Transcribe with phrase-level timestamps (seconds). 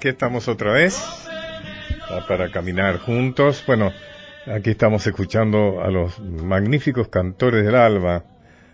[0.00, 0.98] Aquí estamos otra vez
[2.26, 3.62] para caminar juntos.
[3.66, 3.92] Bueno,
[4.46, 8.24] aquí estamos escuchando a los magníficos cantores del alba,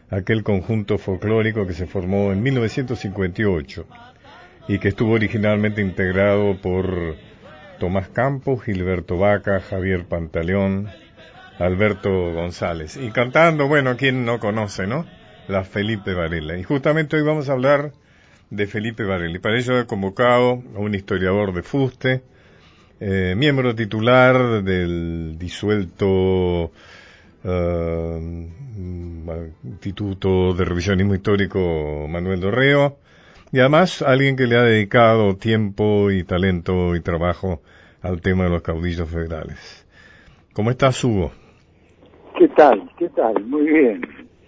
[0.09, 3.87] aquel conjunto folclórico que se formó en 1958
[4.69, 7.17] y que estuvo originalmente integrado por
[7.81, 10.89] Tomás Campos, Gilberto Vaca, Javier Pantaleón,
[11.59, 12.97] Alberto González.
[12.97, 15.05] Y cantando, bueno, quien no conoce, ¿no?
[15.49, 16.57] La Felipe Varela.
[16.57, 17.91] Y justamente hoy vamos a hablar
[18.51, 19.37] de Felipe Varela.
[19.37, 22.23] Y para ello he convocado a un historiador de Fuste,
[23.01, 26.71] eh, miembro titular del disuelto
[27.45, 28.49] eh,
[29.65, 32.99] Instituto de Revisionismo Histórico Manuel Dorreo,
[33.53, 37.63] y además alguien que le ha dedicado tiempo y talento y trabajo
[38.03, 39.87] al tema de los caudillos federales.
[40.53, 41.33] ¿Cómo estás, Hugo?
[42.39, 42.91] ¿Qué tal?
[42.99, 43.45] ¿Qué tal?
[43.45, 44.03] Muy bien.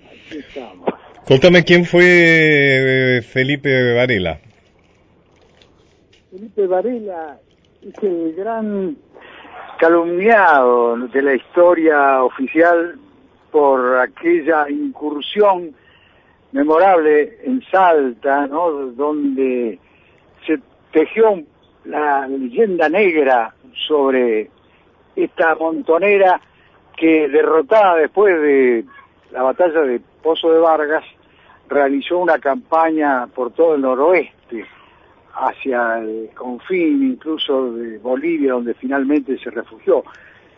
[0.07, 0.89] Aquí estamos.
[1.29, 4.39] Cuéntame quién fue eh, Felipe Varela.
[6.31, 7.39] Felipe Varela
[7.83, 8.97] es el gran
[9.79, 12.99] calumniado de la historia oficial
[13.53, 15.75] por aquella incursión
[16.53, 18.71] memorable en Salta, ¿no?
[18.93, 19.79] donde
[20.47, 20.59] se
[20.93, 21.43] tejió
[21.85, 23.55] la leyenda negra
[23.87, 24.49] sobre
[25.15, 26.41] esta montonera
[26.97, 28.87] que derrotada después de
[29.31, 31.05] la batalla de Pozo de Vargas,
[31.69, 34.67] realizó una campaña por todo el noroeste,
[35.35, 40.03] hacia el confín incluso de Bolivia, donde finalmente se refugió.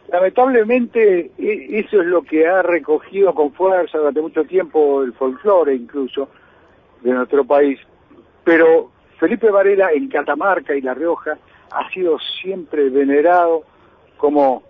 [0.08, 5.74] Lamentablemente e, eso es lo que ha recogido con fuerza durante mucho tiempo el folclore
[5.74, 6.28] incluso
[7.02, 7.78] de nuestro país.
[8.42, 11.38] Pero Felipe Varela en Catamarca y La Rioja
[11.70, 13.62] ha sido siempre venerado
[14.16, 14.62] como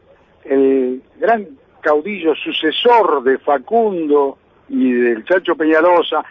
[0.44, 1.46] el gran
[1.80, 4.38] caudillo sucesor de Facundo
[4.70, 6.24] y del Chacho Peñalosa,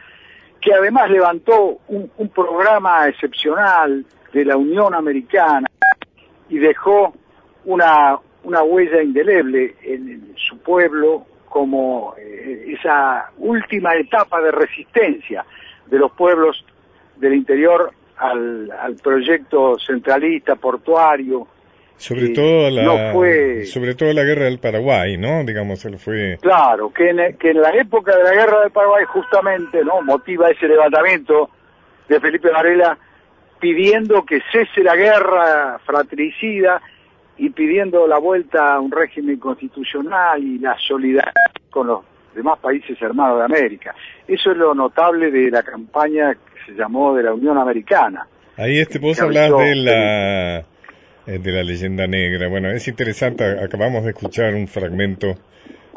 [0.59, 5.67] que además levantó un, un programa excepcional de la Unión Americana
[6.49, 7.13] y dejó
[7.65, 15.45] una, una huella indeleble en, su pueblo como eh, esa última etapa de resistencia
[15.87, 16.63] de los pueblos
[17.17, 21.47] del interior al, al proyecto centralista, portuario.
[21.99, 23.13] Sobre todo la,
[23.65, 25.43] sobre todo la guerra del Paraguay, ¿no?
[25.43, 26.37] Digamos, él fue.
[26.41, 30.01] Claro, que en, que en la época de la guerra del Paraguay justamente, ¿no?
[30.01, 31.49] Motiva ese levantamiento
[32.07, 32.97] de Felipe Varela
[33.59, 36.81] pidiendo que cese la guerra fratricida
[37.37, 41.33] y pidiendo la vuelta a un régimen constitucional y la solidaridad
[41.69, 41.99] con los
[42.33, 43.93] demás países hermanos de América.
[44.25, 48.25] Eso es lo notable de la campaña que se llamó de la Unión Americana.
[48.55, 50.65] Ahí este, vos hablas de la,
[51.25, 52.47] de la leyenda negra.
[52.47, 55.37] Bueno, es interesante, acabamos de escuchar un fragmento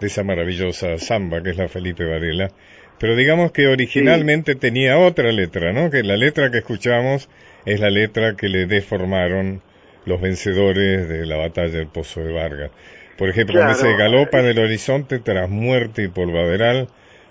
[0.01, 2.51] de esa maravillosa samba que es la Felipe Varela,
[2.99, 5.91] pero digamos que originalmente tenía otra letra, ¿no?
[5.91, 7.29] Que la letra que escuchamos
[7.65, 9.63] es la letra que le deformaron
[10.05, 12.71] los vencedores de la batalla del Pozo de Vargas.
[13.17, 13.75] Por ejemplo, claro.
[13.75, 16.89] se galopa en el horizonte tras muerte y polvaderal,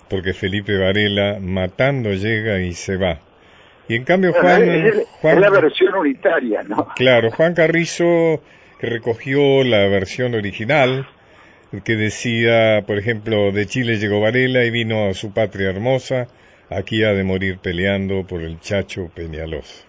[0.08, 3.20] porque Felipe Varela matando llega y se va.
[3.88, 4.62] Y en cambio Juan...
[4.62, 6.88] Es, Juan, la versión unitaria, ¿no?
[6.94, 8.40] Claro, Juan Carrizo
[8.80, 11.06] recogió la versión original,
[11.84, 16.26] que decía, por ejemplo, de Chile llegó Varela y vino a su patria hermosa,
[16.70, 19.86] aquí ha de morir peleando por el Chacho Peñalosa.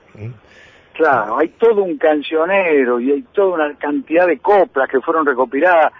[0.94, 5.92] Claro, hay todo un cancionero y hay toda una cantidad de coplas que fueron recopiladas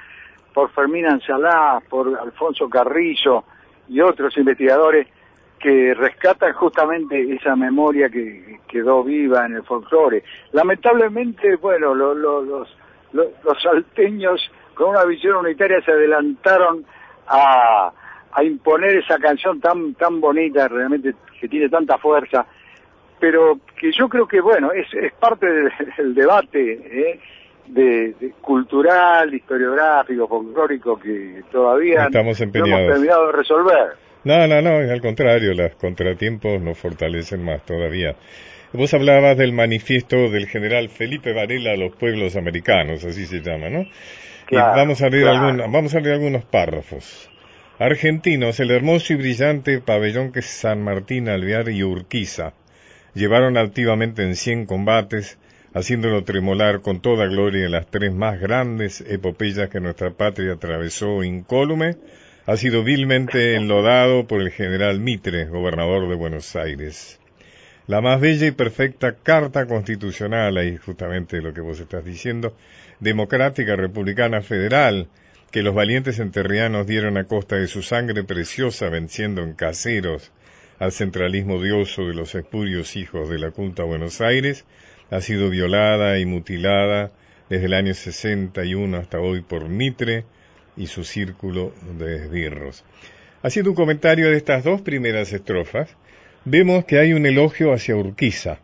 [0.54, 3.44] por Fermín Ansalá, por Alfonso Carrillo
[3.90, 5.08] y otros investigadores
[5.64, 10.22] que rescatan justamente esa memoria que quedó viva en el folclore.
[10.52, 12.78] Lamentablemente, bueno, lo, lo, los,
[13.14, 14.42] lo, los salteños
[14.74, 16.84] con una visión unitaria se adelantaron
[17.28, 17.94] a,
[18.34, 22.46] a imponer esa canción tan, tan bonita, realmente que tiene tanta fuerza,
[23.18, 27.20] pero que yo creo que, bueno, es, es parte del, del debate ¿eh?
[27.68, 34.04] de, de, cultural, historiográfico, folclórico que todavía Estamos no hemos terminado de resolver.
[34.24, 38.16] No, no, no, al contrario, los contratiempos nos fortalecen más todavía.
[38.72, 43.70] Vos hablabas del manifiesto del general Felipe Varela a los pueblos americanos, así se llama,
[43.70, 43.86] ¿no?
[44.48, 45.48] Claro, y vamos a leer claro.
[45.48, 47.30] algún, vamos a leer algunos párrafos.
[47.80, 52.54] Argentinos, el hermoso y brillante pabellón que es San Martín, Alvear y Urquiza
[53.14, 55.38] llevaron altivamente en cien combates,
[55.74, 61.24] haciéndolo tremolar con toda gloria en las tres más grandes epopeyas que nuestra patria atravesó
[61.24, 61.96] incólume,
[62.46, 67.20] ha sido vilmente enlodado por el general Mitre, gobernador de Buenos Aires.
[67.88, 72.54] La más bella y perfecta carta constitucional, ahí justamente lo que vos estás diciendo,
[73.00, 75.08] democrática, republicana, federal,
[75.52, 80.32] que los valientes enterrianos dieron a costa de su sangre preciosa venciendo en caseros,
[80.80, 84.66] al centralismo odioso de los espurios hijos de la Junta Buenos Aires,
[85.12, 87.12] ha sido violada y mutilada
[87.50, 90.26] desde el año 61 hasta hoy por Mitre
[90.78, 92.84] y su círculo de esbirros.
[93.42, 95.96] Haciendo un comentario de estas dos primeras estrofas,
[96.46, 98.60] vemos que hay un elogio hacia Urquiza.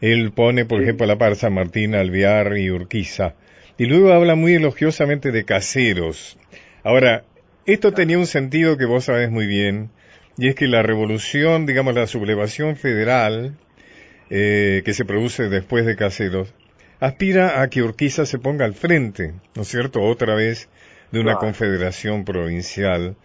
[0.00, 3.34] Él pone, por ejemplo, a la par San Martín, Alvear y Urquiza,
[3.78, 6.38] y luego habla muy elogiosamente de caseros.
[6.82, 7.24] Ahora,
[7.66, 9.90] esto tenía un sentido que vos sabés muy bien,
[10.36, 13.56] y es que la revolución, digamos, la sublevación federal,
[14.30, 16.54] eh, que se produce después de Caseros,
[17.00, 20.68] aspira a que Urquiza se ponga al frente, ¿no es cierto?, otra vez
[21.12, 23.16] de una confederación provincial.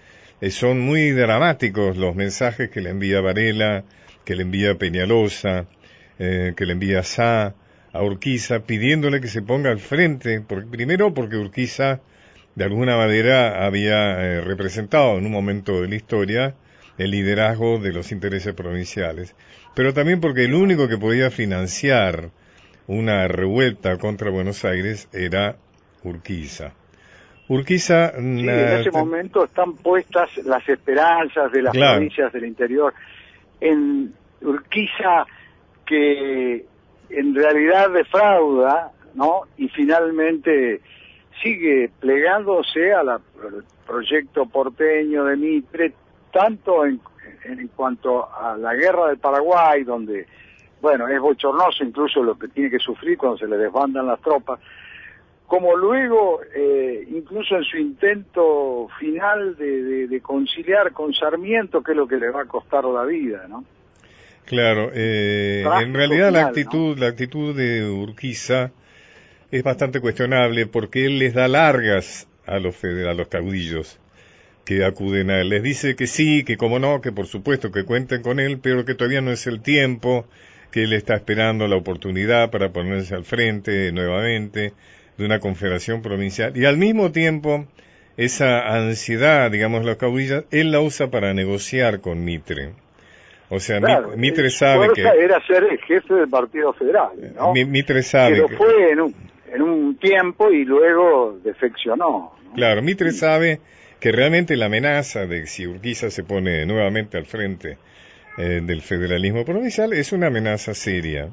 [0.42, 3.84] Eh, son muy dramáticos los mensajes que le envía Varela,
[4.24, 5.66] que le envía Peñalosa,
[6.20, 7.56] eh, que le envía Sá
[7.94, 12.02] a Urquiza, pidiéndole que se ponga al frente, primero porque Urquiza
[12.56, 16.56] de alguna manera había representado en un momento de la historia
[16.98, 19.36] el liderazgo de los intereses provinciales,
[19.76, 22.31] pero también porque el único que podía financiar
[22.88, 25.58] una revuelta contra Buenos Aires era
[26.04, 26.74] Urquiza.
[27.47, 28.12] Urquiza...
[28.18, 32.94] en ese momento están puestas las esperanzas de las provincias del interior
[33.62, 35.25] en Urquiza
[35.86, 36.65] que
[37.09, 39.42] en realidad defrauda, ¿no?
[39.57, 40.81] Y finalmente
[41.42, 43.21] sigue plegándose al
[43.86, 45.94] proyecto porteño de Mitre,
[46.31, 47.00] tanto en,
[47.44, 50.25] en cuanto a la guerra del Paraguay, donde,
[50.81, 54.59] bueno, es bochornoso incluso lo que tiene que sufrir cuando se le desbandan las tropas,
[55.47, 62.07] como luego, eh, incluso en su intento final de, conciliar con Sarmiento, que es lo
[62.07, 63.63] que le va a costar la vida, ¿no?
[64.45, 68.71] Claro, eh, en realidad la actitud, la actitud de Urquiza
[69.51, 74.00] es bastante cuestionable porque él les da largas a los, a los caudillos
[74.65, 75.50] que acuden a él.
[75.50, 78.86] Les dice que sí, que como no, que por supuesto que cuenten con él, pero
[78.86, 80.25] que todavía no es el tiempo,
[80.71, 84.74] que él está esperando la oportunidad para ponerse al frente nuevamente
[85.18, 86.56] de una confederación provincial.
[86.56, 87.66] Y al mismo tiempo,
[88.18, 92.74] esa ansiedad, digamos, los caudillos, él la usa para negociar con Mitre.
[93.50, 93.80] O sea,
[94.16, 95.02] Mitre sabe que...
[95.02, 97.54] era ser el jefe del Partido Federal, ¿no?
[97.54, 98.42] Mitre sabe que...
[98.42, 99.16] lo fue en un,
[99.54, 102.34] en un tiempo y luego defeccionó.
[102.56, 103.60] Claro, Mitre sabe
[104.00, 107.78] que realmente la amenaza de si Urquiza se pone nuevamente al frente
[108.38, 111.30] eh, del federalismo provincial es una amenaza seria.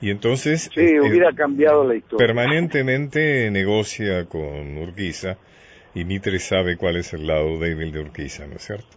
[0.00, 2.26] Y entonces sí, este, hubiera cambiado la historia.
[2.26, 5.36] permanentemente negocia con Urquiza
[5.94, 8.96] y Mitre sabe cuál es el lado débil de Urquiza, ¿no es cierto?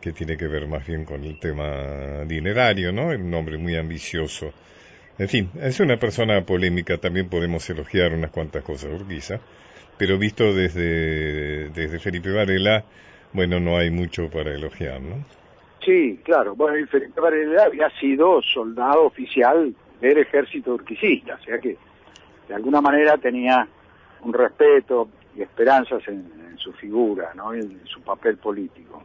[0.00, 3.08] Que tiene que ver más bien con el tema dinerario, ¿no?
[3.08, 4.52] Un hombre muy ambicioso.
[5.18, 9.40] En fin, es una persona polémica, también podemos elogiar unas cuantas cosas de Urquiza,
[9.96, 12.84] pero visto desde, desde Felipe Varela,
[13.32, 15.24] bueno, no hay mucho para elogiar, ¿no?
[15.84, 16.54] Sí, claro.
[16.54, 21.76] Bueno, Felipe Varela había sido soldado oficial del ejército urquicista, o sea que
[22.48, 23.66] de alguna manera tenía
[24.22, 27.54] un respeto y esperanzas en, su figura, ¿no?
[27.54, 29.04] en su papel político.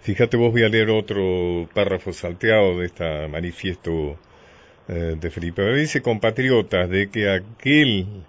[0.00, 4.18] Fíjate, vos voy a leer otro párrafo salteado de este manifiesto
[4.88, 5.80] eh, de Felipe Varela.
[5.80, 8.24] Dice, compatriotas, de que aquel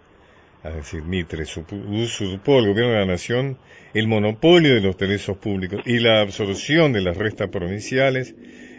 [0.64, 3.58] a decir Mitre, usurpó al gobierno de la nación
[3.94, 8.36] el monopolio de los derechos públicos y la absorción de las restas provinciales,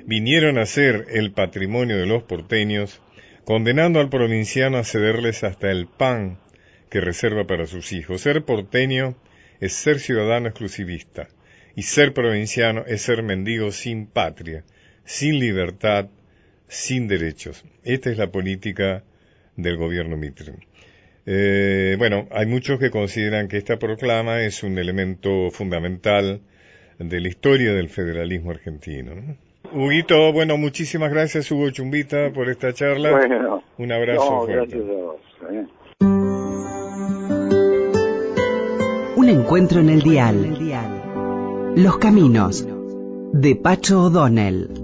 [0.07, 3.00] vinieron a ser el patrimonio de los porteños,
[3.45, 6.39] condenando al provinciano a cederles hasta el pan
[6.91, 8.21] que reserva para sus hijos.
[8.21, 9.17] Ser porteño
[9.61, 11.29] es ser ciudadano exclusivista,
[11.75, 14.65] y ser provinciano es ser mendigo sin patria,
[15.05, 16.09] sin libertad,
[16.69, 17.65] sin derechos.
[17.85, 19.05] Esta es la política
[19.57, 20.55] del gobierno Mitre.
[21.25, 26.41] Eh, bueno, hay muchos que consideran que esta proclama es un elemento fundamental
[26.99, 29.37] de la historia del federalismo argentino.
[29.71, 33.12] Huguito, bueno, muchísimas gracias Hugo Chumbita por esta charla.
[33.12, 34.47] Bueno, un abrazo.
[34.47, 35.16] gracias a vos.
[35.50, 35.66] ¿eh?
[39.16, 40.57] Un encuentro en el dial.
[41.76, 42.66] Los caminos
[43.33, 44.82] de Pacho O'Donnell.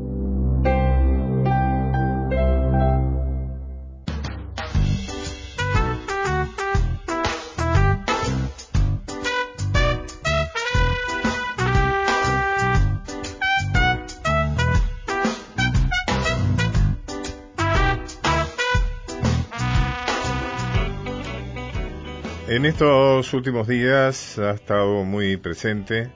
[22.69, 26.11] Estos últimos días ha estado muy presente,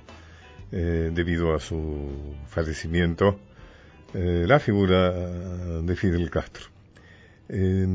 [0.71, 3.41] eh, debido a su fallecimiento,
[4.13, 5.13] eh, la figura
[5.81, 6.67] de Fidel Castro.
[7.49, 7.87] Eh,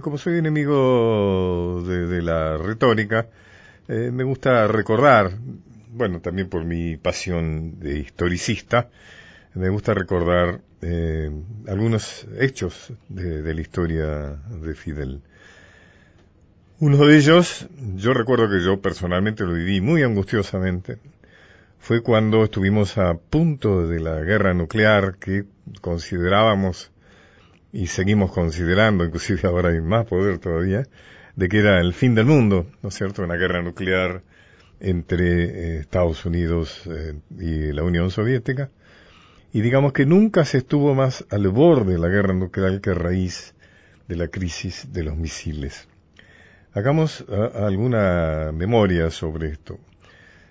[0.00, 3.26] como soy enemigo de, la retórica,
[3.88, 5.32] me gusta recordar,
[5.92, 8.90] bueno, también por mi pasión de historicista,
[9.54, 10.60] me gusta recordar
[11.66, 15.20] algunos hechos de, la historia de Fidel.
[16.80, 20.98] Uno de ellos, yo recuerdo que yo personalmente lo viví muy angustiosamente,
[21.78, 25.44] fue cuando estuvimos a punto de la guerra nuclear que
[25.80, 26.90] considerábamos
[27.72, 30.82] y seguimos considerando, inclusive ahora hay más poder todavía,
[31.36, 34.22] de que era el fin del mundo, ¿no es cierto?, una guerra nuclear
[34.80, 38.70] entre eh, Estados Unidos eh, y la Unión Soviética.
[39.52, 42.94] Y digamos que nunca se estuvo más al borde de la guerra nuclear que a
[42.94, 43.54] raíz
[44.08, 45.86] de la crisis de los misiles.
[46.74, 49.78] Hagamos alguna memoria sobre esto.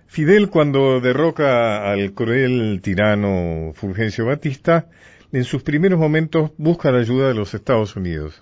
[0.08, 4.88] Fidel cuando derroca al cruel tirano Fulgencio Batista,
[5.34, 8.42] en sus primeros momentos busca la ayuda de los Estados Unidos.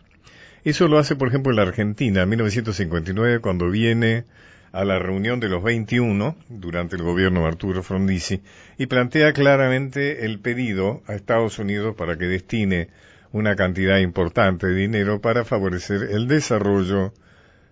[0.64, 4.26] Eso lo hace, por ejemplo, en la Argentina, en 1959, cuando viene
[4.74, 8.44] a la reunión de los 21 durante el gobierno de Arturo Frondizi
[8.78, 12.90] y plantea claramente el pedido a Estados Unidos para que destine
[13.32, 17.12] una cantidad importante de dinero para favorecer el desarrollo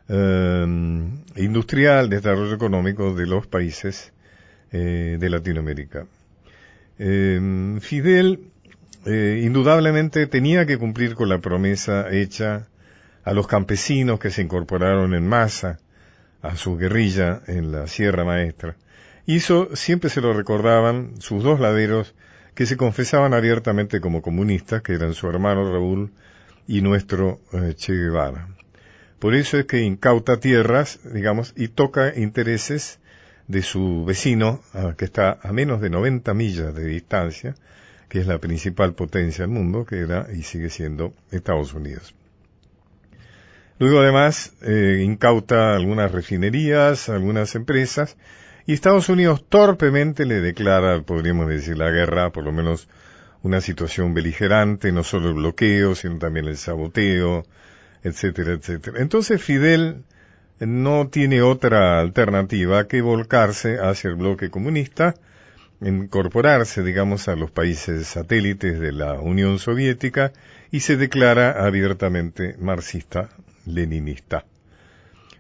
[0.10, 0.66] eh,
[1.36, 4.12] industrial, desarrollo económico de los países
[4.72, 6.06] eh, de Latinoamérica.
[6.98, 8.52] Eh, Fidel
[9.06, 12.68] indudablemente tenía que cumplir con la promesa hecha
[13.24, 15.80] a los campesinos que se incorporaron en masa
[16.42, 18.76] a su guerrilla en la Sierra Maestra.
[19.26, 22.14] Hizo, siempre se lo recordaban, sus dos laderos
[22.56, 26.12] que se confesaban abiertamente como comunistas, que eran su hermano Raúl
[26.68, 28.48] y nuestro eh, Che Guevara.
[29.20, 33.00] Por eso es que incauta tierras, digamos, y toca intereses
[33.48, 37.56] de su vecino, ah, que está a menos de 90 millas de distancia,
[38.08, 42.14] que es la principal potencia del mundo, que era y sigue siendo Estados Unidos.
[43.78, 48.18] Luego además eh, incauta algunas refinerías, algunas empresas,
[48.66, 52.88] y Estados Unidos torpemente le declara, podríamos decir, la guerra, por lo menos
[53.42, 57.46] una situación beligerante, no solo el bloqueo, sino también el saboteo,
[58.04, 59.02] etcétera, etcétera.
[59.02, 60.04] Entonces Fidel
[60.60, 65.16] no tiene otra alternativa que volcarse hacia el bloque comunista,
[65.82, 70.34] incorporarse, digamos, a los países satélites de la Unión Soviética
[70.72, 73.30] y se declara abiertamente marxista
[73.66, 74.46] leninista.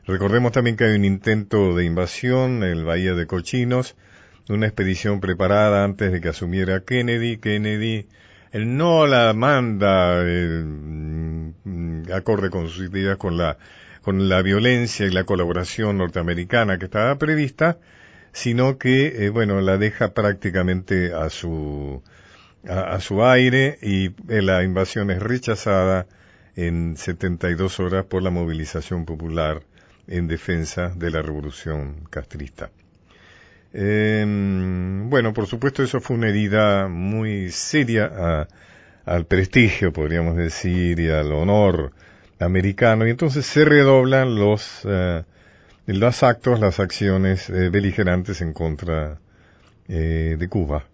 [0.05, 3.95] Recordemos también que hay un intento de invasión en el Bahía de Cochinos,
[4.47, 7.37] una expedición preparada antes de que asumiera Kennedy.
[7.37, 8.07] Kennedy
[8.51, 13.57] él no la manda eh, mm, acorde con sus ideas con la
[14.01, 17.77] con la violencia y la colaboración norteamericana que estaba prevista,
[18.31, 22.01] sino que eh, bueno la deja prácticamente a su
[22.67, 26.07] a, su aire y eh, la invasión es rechazada
[26.55, 29.61] en 72 horas por la movilización popular
[30.07, 32.71] en defensa de la revolución castrista.
[33.73, 38.47] Em, bueno, por supuesto eso fue una herida muy seria
[39.05, 41.91] al prestigio, podríamos decir, y al honor
[42.39, 45.23] americano, y entonces se redoblan los, eh,
[45.87, 49.19] los actos, las acciones eh, beligerantes en contra
[49.87, 50.85] eh, de Cuba,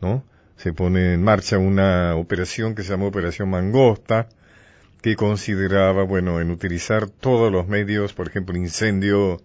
[0.00, 0.24] ¿no?
[0.56, 4.28] Se pone en marcha una operación que se llamó Operación Mangosta,
[5.02, 9.42] que consideraba, bueno, en utilizar todos los medios, por ejemplo, incendio,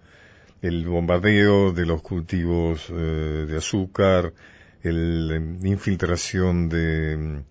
[0.61, 4.33] el bombardeo de los cultivos eh, de azúcar,
[4.83, 7.41] la em, infiltración de,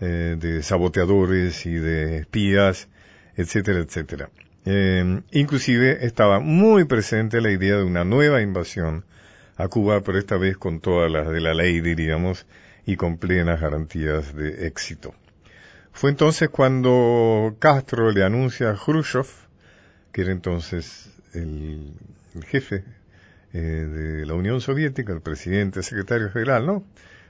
[0.00, 2.88] eh, de saboteadores y de espías,
[3.36, 4.30] etcétera, etcétera.
[4.64, 9.04] Em, inclusive estaba muy presente la idea de una nueva invasión
[9.56, 12.46] a Cuba, pero esta vez con todas las de la ley, diríamos,
[12.86, 15.14] y con plenas garantías de éxito.
[15.92, 19.26] Fue entonces cuando Castro le anuncia a Khrushchev,
[20.12, 21.92] que era entonces el,
[22.46, 22.84] jefe
[23.52, 26.84] eh, de la Unión Soviética, el presidente, secretario general, ¿no?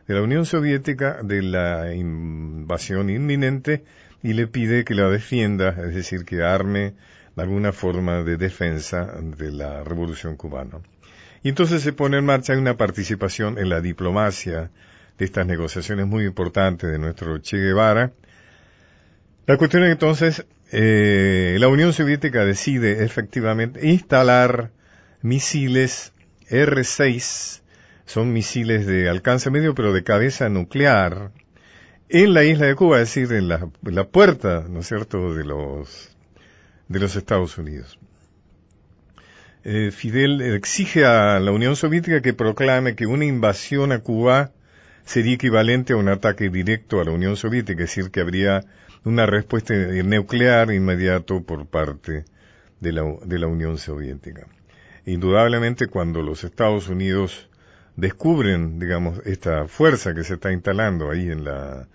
[0.07, 3.85] De la Unión Soviética, de la invasión inminente,
[4.23, 6.95] y le pide que la defienda, es decir, que arme
[7.37, 10.79] alguna forma de defensa de la revolución cubana.
[11.43, 14.71] Y entonces se pone en marcha una participación en la diplomacia
[15.19, 18.13] de estas negociaciones muy importantes de nuestro Che Guevara,
[19.47, 24.71] la cuestión es entonces, eh, la Unión Soviética decide efectivamente instalar
[25.23, 26.13] misiles
[26.49, 27.61] R-6,
[28.07, 31.31] son misiles de alcance medio pero de cabeza nuclear,
[32.09, 36.11] en la isla de Cuba, es decir, en la, puerta, ¿no es cierto?, de los,
[36.89, 37.99] de los Estados Unidos.
[39.63, 44.51] Eh, Fidel exige a la Unión Soviética que proclame que una invasión a Cuba
[45.05, 48.65] sería equivalente a un ataque directo a la Unión Soviética, es decir, que habría
[49.05, 52.25] una respuesta nuclear inmediato por parte
[52.81, 54.47] de la, de la Unión Soviética.
[55.13, 57.49] Indudablemente cuando los Estados Unidos
[57.97, 61.89] descubren, digamos, esta fuerza que se está instalando ahí en la,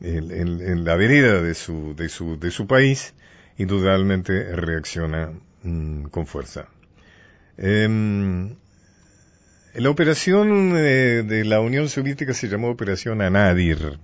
[0.00, 3.14] en, la vereda de su, de su, de su país,
[3.56, 5.30] indudablemente reacciona
[5.62, 6.68] mm, con fuerza.
[7.56, 8.56] Em,
[9.74, 13.98] la operación eh, de la Unión Soviética se llamó Operación Anadir.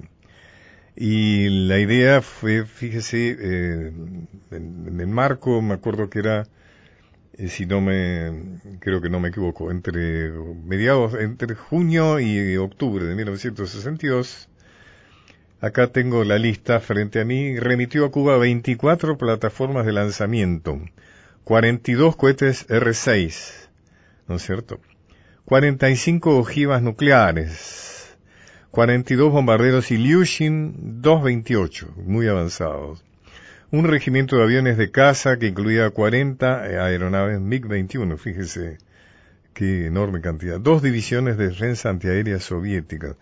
[0.94, 3.92] Y la idea fue, fíjese, eh,
[4.50, 6.46] en, el marco, me acuerdo que era,
[7.48, 13.14] si no me, creo que no me equivoco, entre mediados, entre junio y octubre de
[13.14, 14.48] 1962,
[15.60, 20.80] acá tengo la lista frente a mí, remitió a Cuba 24 plataformas de lanzamiento,
[21.44, 23.68] 42 cohetes R6,
[24.28, 24.80] ¿no es cierto?
[25.46, 28.16] 45 ojivas nucleares,
[28.70, 33.02] 42 bombarderos Ilyushin 228, muy avanzados,
[33.72, 38.76] un regimiento de aviones de caza que incluía 40 aeronaves MiG-21, fíjese
[39.54, 43.16] qué enorme cantidad, dos divisiones de defensa antiaérea soviética,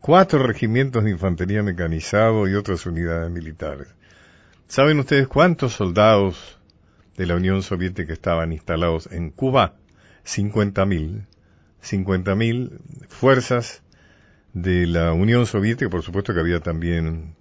[0.00, 3.88] cuatro regimientos de infantería mecanizado y otras unidades militares.
[4.68, 6.58] ¿Saben ustedes cuántos soldados
[7.16, 9.76] de la Unión Soviética estaban instalados en Cuba?
[10.26, 11.24] 50.000.
[11.82, 13.82] 50.000 fuerzas
[14.52, 17.36] de la Unión Soviética, por supuesto que había también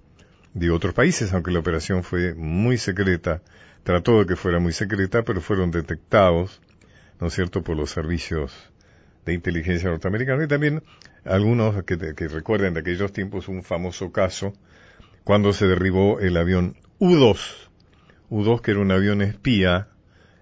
[0.54, 3.42] de otros países, aunque la operación fue muy secreta,
[3.84, 6.62] trató de que fuera muy secreta, pero fueron detectados,
[7.20, 8.54] ¿no es cierto?, por los servicios
[9.26, 10.84] de inteligencia norteamericana y también
[11.26, 14.54] algunos que, que recuerden de aquellos tiempos un famoso caso
[15.24, 17.70] cuando se derribó el avión U-2,
[18.30, 19.88] U-2 que era un avión espía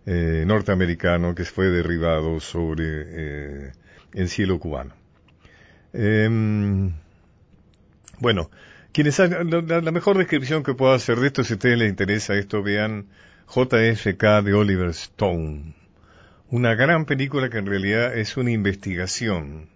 [0.06, 3.71] eh, norteamericano que fue derribado sobre eh,
[4.13, 4.93] en cielo cubano.
[5.93, 6.91] Em,
[8.19, 8.50] bueno,
[8.94, 12.62] quienes la, mejor descripción que puedo hacer de esto, si a ustedes les interesa esto,
[12.62, 13.08] vean
[13.48, 15.74] JFK de Oliver Stone.
[16.50, 19.70] Una gran película que en realidad es una investigación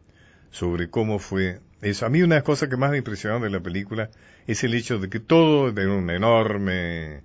[0.51, 2.05] sobre cómo fue eso.
[2.05, 4.09] A mí una de las cosas que más me impresionó de la película
[4.47, 7.23] es el hecho de que todo de una enorme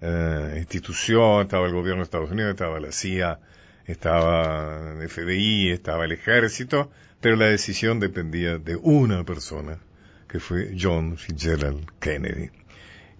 [0.00, 3.38] eh, institución, estaba el gobierno de Estados Unidos, estaba la CIA,
[3.86, 9.78] estaba el FBI, estaba el ejército, pero la decisión dependía de una persona,
[10.28, 12.50] que fue John Fitzgerald Kennedy.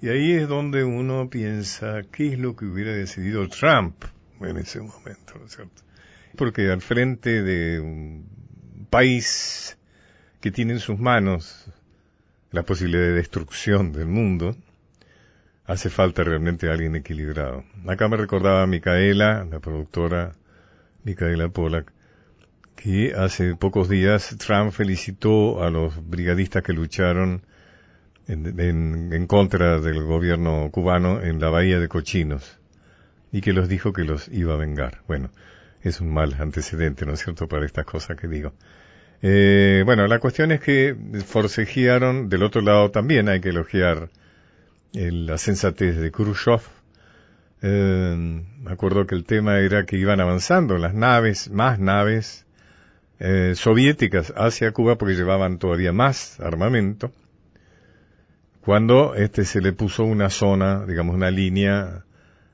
[0.01, 4.05] Y ahí es donde uno piensa, ¿qué es lo que hubiera decidido Trump
[4.41, 5.35] en ese momento?
[5.39, 5.83] ¿no es cierto?
[6.37, 8.29] Porque al frente de un
[8.91, 9.77] país
[10.41, 11.67] que tiene en sus manos
[12.53, 14.57] la posibilidad de destrucción del mundo,
[15.65, 17.65] hace falta realmente alguien equilibrado.
[17.87, 20.33] Acá me recordaba Micaela, la productora
[21.05, 21.93] Micaela Polak,
[22.79, 27.43] que hace pocos días Trump felicitó a los brigadistas que lucharon
[28.29, 32.59] en, contra del gobierno cubano en la bahía de Cochinos
[33.33, 35.03] y que los dijo que los iba a vengar.
[35.09, 35.31] Bueno,
[35.83, 38.53] es un mal antecedente, ¿no es cierto?, para estas cosas que digo.
[39.23, 40.95] Eh, bueno, la cuestión es que
[41.27, 44.09] forcejearon, del otro lado también hay que elogiar
[44.93, 46.61] la sensatez de Khrushchev,
[47.61, 52.47] eh, me acuerdo que el tema era que iban avanzando las naves, más naves
[53.21, 57.13] eh, soviéticas hacia Cuba porque llevaban todavía más armamento.
[58.61, 62.05] Cuando este se le puso una zona, digamos una línea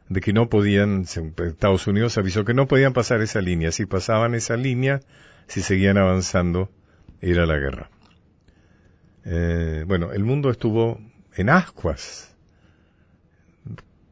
[0.08, 3.72] de que no podían, Estados Unidos avisó que no podían pasar esa línea.
[3.72, 5.00] Si pasaban esa línea,
[5.48, 6.70] si seguían avanzando,
[7.20, 7.90] era la guerra.
[9.24, 11.00] Eh, bueno, el mundo estuvo
[11.34, 12.33] en ascuas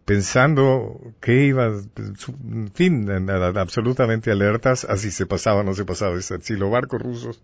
[0.04, 6.20] pensando que iba, en fin, absolutamente alertas así se pasaba o no se pasaba.
[6.20, 7.42] Si los barcos rusos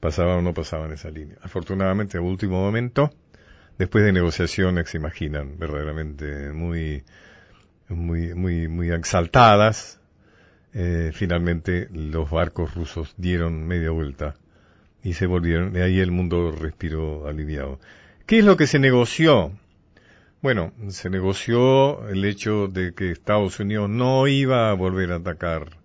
[0.00, 1.36] pasaban o no pasaban esa línea.
[1.42, 3.10] Afortunadamente, a último momento,
[3.78, 7.04] después de negociaciones, se imaginan, verdaderamente muy,
[7.88, 10.00] muy, muy, muy exaltadas,
[10.72, 14.36] eh, finalmente los barcos rusos dieron media vuelta
[15.02, 17.78] y se volvieron, y ahí el mundo respiró aliviado.
[18.26, 19.52] ¿Qué es lo que se negoció?
[20.42, 25.76] Bueno, se negoció el hecho de que Estados Unidos no iba a volver a atacar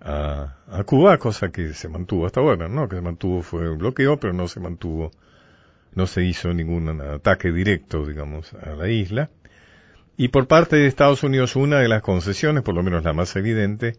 [0.00, 2.88] a, Cuba, cosa que se mantuvo hasta ahora, ¿no?
[2.88, 5.10] Que se mantuvo fue un bloqueo, pero no se mantuvo,
[5.96, 9.30] no se hizo ningún ataque directo, digamos, a la isla.
[10.16, 13.34] Y por parte de Estados Unidos, una de las concesiones, por lo menos la más
[13.34, 13.96] evidente,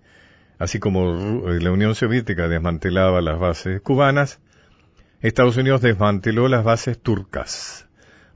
[0.60, 4.40] así como la Unión Soviética desmantelaba las bases cubanas,
[5.20, 7.87] Estados Unidos desmanteló las bases turcas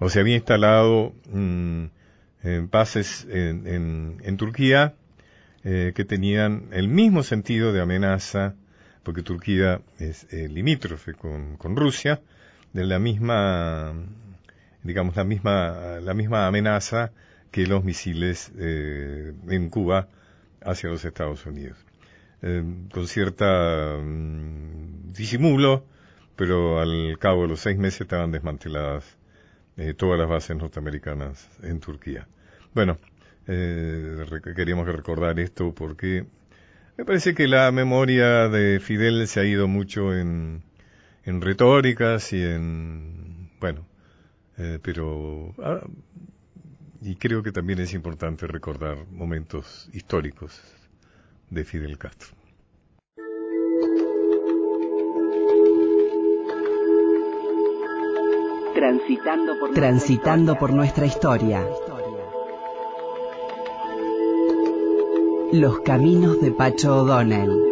[0.01, 1.85] o se había instalado mm,
[2.71, 4.95] bases en, en, Turquía
[5.63, 8.55] eh, que tenían el mismo sentido de amenaza,
[9.03, 12.19] porque Turquía es eh, limítrofe con, con, Rusia,
[12.73, 13.93] de la misma,
[14.81, 17.11] digamos, la misma, la misma amenaza
[17.51, 20.07] que los misiles eh, en Cuba
[20.63, 21.77] hacia los Estados Unidos.
[22.41, 25.85] eh, con cierta mm, disimulo,
[26.35, 29.20] pero al cabo de los seis meses estaban desmanteladas
[29.77, 32.27] eh, todas las bases norteamericanas en Turquía.
[32.73, 32.97] Bueno,
[33.47, 36.25] eh, queríamos recordar esto porque
[36.97, 40.63] me parece que la memoria de Fidel se ha ido mucho en,
[41.23, 43.85] en retóricas y en, bueno,
[44.57, 45.81] eh, pero, ah,
[47.01, 50.61] y creo que también es importante recordar momentos históricos
[51.49, 52.40] de Fidel Castro.
[58.73, 61.67] Transitando por, Transitando por nuestra historia.
[65.51, 67.71] Los caminos de Pacho O'Donnell.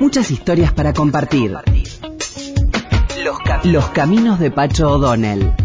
[0.00, 1.56] Muchas historias para compartir.
[3.22, 5.61] Los, Los caminos de Pacho O'Donnell.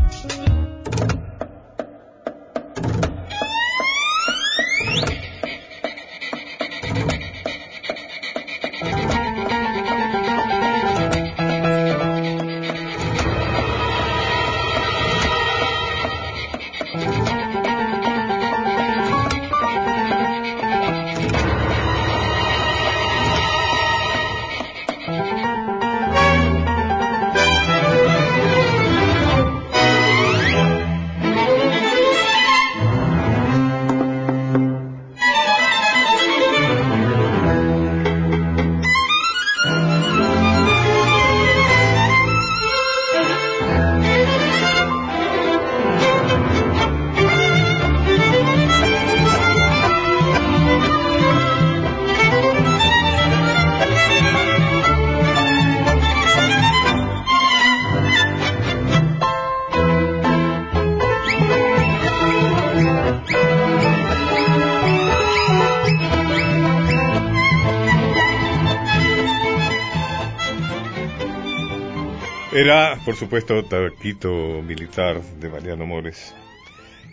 [73.07, 76.35] Por supuesto, Taquito Militar de Mariano Mores.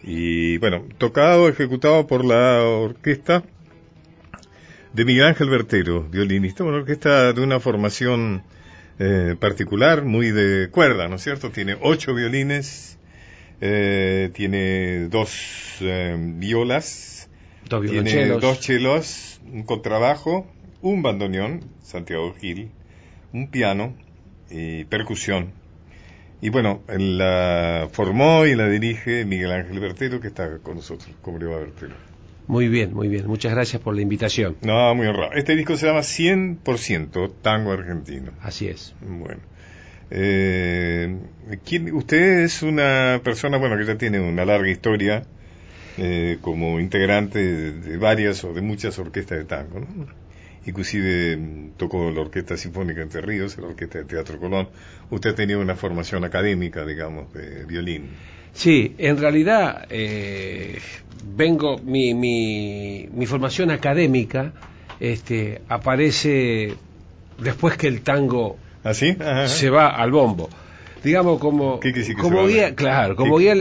[0.02, 3.44] Y bueno, tocado, ejecutado por la orquesta
[4.92, 8.42] de Miguel Ángel Bertero, violinista, una orquesta de una formación
[8.98, 11.50] eh, particular, muy de cuerda, ¿no es cierto?
[11.50, 12.98] Tiene ocho violines,
[13.60, 17.30] eh, tiene dos eh, violas,
[17.70, 20.44] dos tiene dos chelos, un contrabajo,
[20.82, 22.72] un bandoneón, Santiago Gil,
[23.32, 23.94] un piano,
[24.50, 25.62] y percusión.
[26.44, 31.08] Y bueno, la formó y la dirige Miguel Ángel Bertero, que está con nosotros.
[31.22, 31.94] ¿Cómo le va, Bertero?
[32.48, 33.26] Muy bien, muy bien.
[33.26, 34.54] Muchas gracias por la invitación.
[34.60, 35.32] No, muy honrado.
[35.32, 38.32] Este disco se llama 100% Tango Argentino.
[38.42, 38.94] Así es.
[39.00, 39.40] Bueno.
[40.10, 41.16] Eh,
[41.94, 45.22] usted es una persona, bueno, que ya tiene una larga historia
[45.96, 50.23] eh, como integrante de, de, varias o de muchas orquestas de tango, ¿no?
[50.66, 54.68] Inclusive mm, tocó la Orquesta Sinfónica Entre Ríos, la Orquesta de Teatro Colón.
[55.10, 58.10] Usted tenido una formación académica, digamos, de violín.
[58.52, 60.78] Sí, en realidad eh,
[61.36, 64.52] vengo, mi, mi, mi, formación académica
[65.00, 66.74] este, aparece
[67.38, 69.16] después que el tango ¿Ah, sí?
[69.46, 70.48] se va al bombo.
[71.02, 71.80] Digamos como,
[72.20, 73.56] como guía, claro, como guía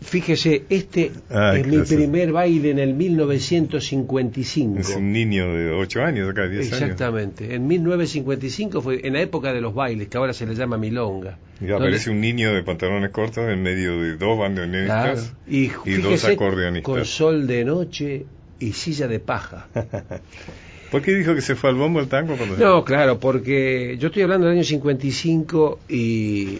[0.00, 4.78] Fíjese, este ah, es mi primer baile en el 1955.
[4.78, 6.82] Es un niño de 8 años, acá 10 años.
[6.82, 7.54] Exactamente.
[7.54, 11.38] En 1955 fue en la época de los bailes, que ahora se le llama milonga.
[11.60, 16.84] Y aparece un niño de pantalones cortos en medio de dos bandoneonistas y, dos acordeonistas.
[16.84, 18.26] Con sol de noche
[18.60, 19.68] y silla de paja.
[20.90, 22.36] ¿Por qué dijo que se fue al bombo el tango?
[22.58, 26.58] No, claro, porque yo estoy hablando del año 55 y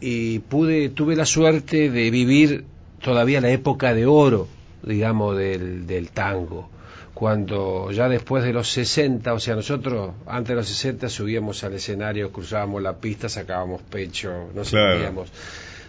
[0.00, 2.64] y pude, tuve la suerte de vivir
[3.02, 4.48] todavía la época de oro,
[4.82, 6.68] digamos, del, del tango.
[7.14, 11.74] Cuando ya después de los 60, o sea, nosotros antes de los 60 subíamos al
[11.74, 15.32] escenario, cruzábamos la pista, sacábamos pecho, nos sabíamos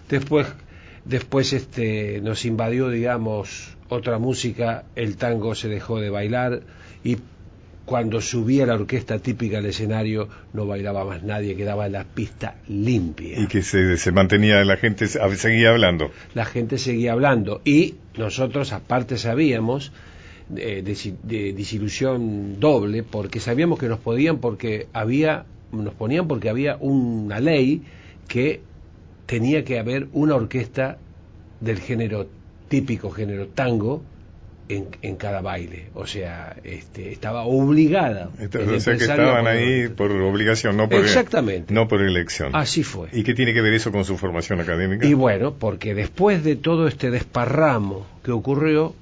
[0.09, 0.47] Después,
[1.05, 6.61] después este, nos invadió, digamos, otra música, el tango se dejó de bailar
[7.03, 7.17] y
[7.89, 13.39] cuando subía la orquesta típica al escenario no bailaba más nadie, quedaba la pista limpia.
[13.39, 16.11] Y que se, mantenía, la gente seguía hablando.
[16.35, 19.91] La gente seguía hablando y nosotros aparte sabíamos
[20.55, 26.77] eh, de, disilusión doble porque sabíamos que nos podían porque había, nos ponían porque había
[26.79, 27.81] una ley
[28.27, 28.61] que
[29.25, 30.99] tenía que haber una orquesta
[31.59, 32.27] del género
[32.67, 34.03] típico, género tango,
[34.69, 35.87] en, en cada baile.
[35.95, 38.29] O sea, este, estaba obligada.
[38.39, 41.73] El o sea que estaban por- ahí por obligación, no por, Exactamente.
[41.73, 42.55] no por elección.
[42.55, 43.09] Así fue.
[43.11, 45.05] ¿Y qué tiene que ver eso con su formación académica?
[45.05, 48.93] Y bueno, porque después de todo este desparramo que ocurrió,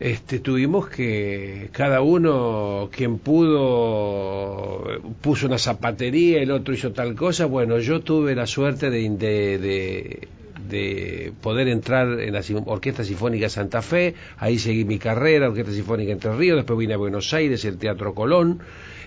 [0.00, 4.84] este, tuvimos que cada uno, quien pudo,
[5.20, 7.46] puso una zapatería, el otro hizo tal cosa.
[7.46, 10.28] Bueno, yo tuve la suerte de, de, de-
[10.68, 16.12] de poder entrar en la Orquesta Sinfónica Santa Fe, ahí seguí mi carrera, Orquesta Sinfónica
[16.12, 18.60] Entre Ríos, después vine a Buenos Aires, el Teatro Colón,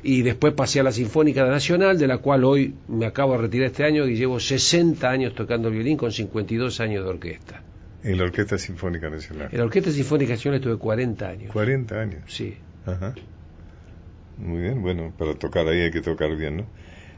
[0.04, 3.68] y después pasé a la Sinfónica Nacional, de la cual hoy me acabo de retirar
[3.68, 7.64] este año y llevo 60 años tocando violín con 52 años de orquesta.
[8.04, 9.50] En la Orquesta Sinfónica Nacional.
[9.52, 11.52] En la Orquesta Sinfónica Nacional estuve 40 años.
[11.52, 12.22] 40 años.
[12.28, 12.56] Sí.
[12.86, 13.16] Ajá.
[14.38, 16.68] Muy bien, bueno, para tocar ahí hay que tocar bien, ¿no?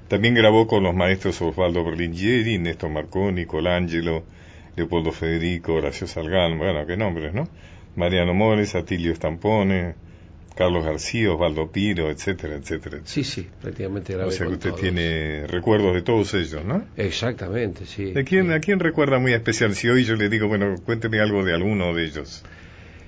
[0.09, 4.23] También grabó con los maestros Osvaldo Berlingieri, Néstor Marconi, Colangelo,
[4.75, 7.47] Leopoldo Federico, Horacio Salgán, bueno, qué nombres, ¿no?
[7.95, 9.93] Mariano Mores, Atilio Stampone,
[10.55, 12.97] Carlos García, Osvaldo Piro, etcétera, etcétera.
[12.97, 13.01] etcétera.
[13.05, 14.81] Sí, sí, prácticamente grabé O sea que usted todos.
[14.81, 16.83] tiene recuerdos de todos ellos, ¿no?
[16.97, 18.11] Exactamente, sí.
[18.11, 18.53] ¿De quién, Sí.
[18.53, 19.75] ¿A quién recuerda muy especial?
[19.75, 22.43] Si hoy yo le digo, bueno, cuénteme algo de alguno de ellos.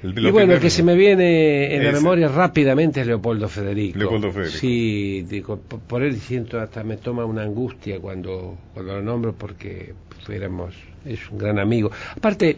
[0.03, 3.99] El- Y bueno, el que se me viene en la memoria rápidamente es Leopoldo Federico.
[3.99, 4.57] Leopoldo Federico.
[4.57, 9.93] Sí, digo, por, él siento hasta me toma una angustia cuando, cuando lo nombro porque
[10.29, 10.73] éramos,
[11.05, 11.91] es un gran amigo.
[12.15, 12.57] Aparte,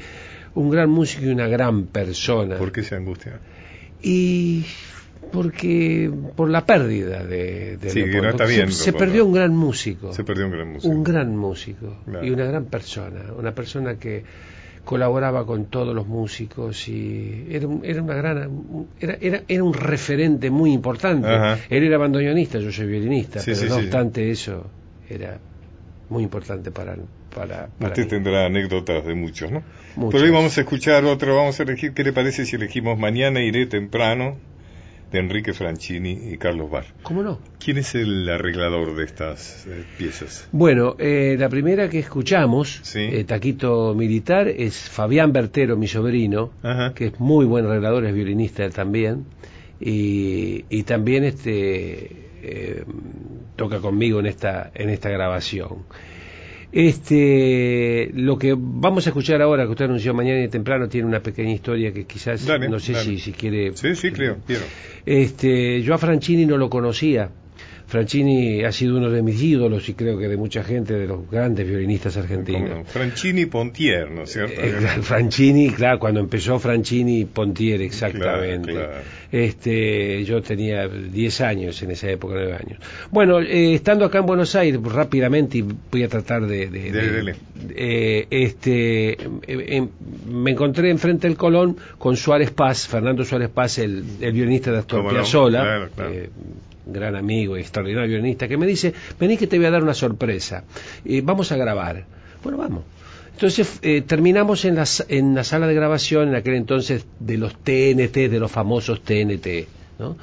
[0.56, 2.58] un gran músico y una gran persona.
[2.58, 3.39] ¿Por qué se angustia?
[4.01, 4.65] Y
[5.32, 8.29] porque por la pérdida de, de Sí, que no Leopoldo.
[8.29, 9.06] está bien, se, se Leopoldo.
[9.06, 10.13] perdió un gran músico.
[10.13, 10.93] Se perdió un gran músico.
[10.93, 12.25] Un gran músico Claro.
[12.25, 14.23] y una gran persona, una persona que
[14.86, 18.38] colaboraba con todos los músicos y era, un- era una gran
[19.00, 21.28] era, era, era un referente muy importante.
[21.28, 21.58] Ajá.
[21.69, 23.82] Él era bandoneonista, yo soy violinista, Sí, pero sí, no sí.
[23.82, 24.72] obstante eso
[25.10, 25.39] era
[26.10, 26.96] muy importante para
[27.30, 28.10] para, para Usted mí.
[28.10, 29.63] tendrá anécdotas de muchos, ¿no?
[29.96, 30.12] Muchas.
[30.12, 33.41] Pero hoy vamos a escuchar otro, vamos a elegir, ¿qué le parece si elegimos Mañana
[33.41, 34.38] iré temprano
[35.13, 36.86] de Enrique Franchini y Carlos Bar?
[37.04, 37.39] ¿Cómo no?
[37.63, 40.49] ¿Quién es el arreglador de estas eh, piezas?
[40.52, 42.99] Bueno, eh, la primera que escuchamos, Sí.
[42.99, 46.93] eh, Taquito Militar, es Fabián Bertero, mi sobrino, Ajá.
[46.95, 49.26] que es muy buen arreglador, es violinista también,
[49.80, 52.10] y, y también este
[52.45, 52.84] eh,
[53.56, 55.86] toca conmigo en esta en esta grabación.
[56.73, 61.19] Este, lo que vamos a escuchar ahora, que usted anunció mañana y temprano, tiene una
[61.21, 63.05] pequeña historia que quizás, Dale, no sé dale.
[63.05, 63.77] si, si quiere...
[63.77, 64.63] Sí, sí, creo, quiero.
[65.05, 67.29] Este, yo a Franchini no lo conocía.
[67.93, 71.29] Franchini ha sido uno de mis ídolos y creo que de mucha gente, de los
[71.29, 72.69] grandes violinistas argentinos.
[72.69, 72.86] ¿Cómo no?
[72.86, 74.60] Franchini Pontier, ¿no es cierto?
[74.60, 78.71] Eh, claro, Franchini, claro, cuando empezó Franchini Pontier, exactamente.
[78.73, 79.03] Claro, claro.
[79.32, 82.79] Este, yo tenía 10 años en esa época, 9 años.
[83.12, 86.67] Bueno, eh, estando acá en Buenos Aires, pues, rápidamente, y voy a tratar de...
[86.67, 87.36] de- de- dele.
[87.75, 89.88] eh, este, eh, eh,
[90.32, 94.79] me encontré enfrente del Colón con Suárez Paz, Fernando Suárez Paz, el, el violinista de
[94.79, 96.12] Astor no, Piazzolla, claro, claro.
[96.13, 96.29] eh,
[96.86, 99.93] gran amigo y extraordinario violinista, que me dice, vení que te voy a dar una
[99.93, 100.63] sorpresa,
[101.06, 102.06] Eh, vamos a grabar.
[102.43, 102.84] Bueno, vamos.
[103.34, 107.56] Entonces eh, terminamos en la, en la sala de grabación, en aquel entonces de los
[107.56, 109.67] TNT, de los famosos TNT.
[110.00, 110.17] ¿no?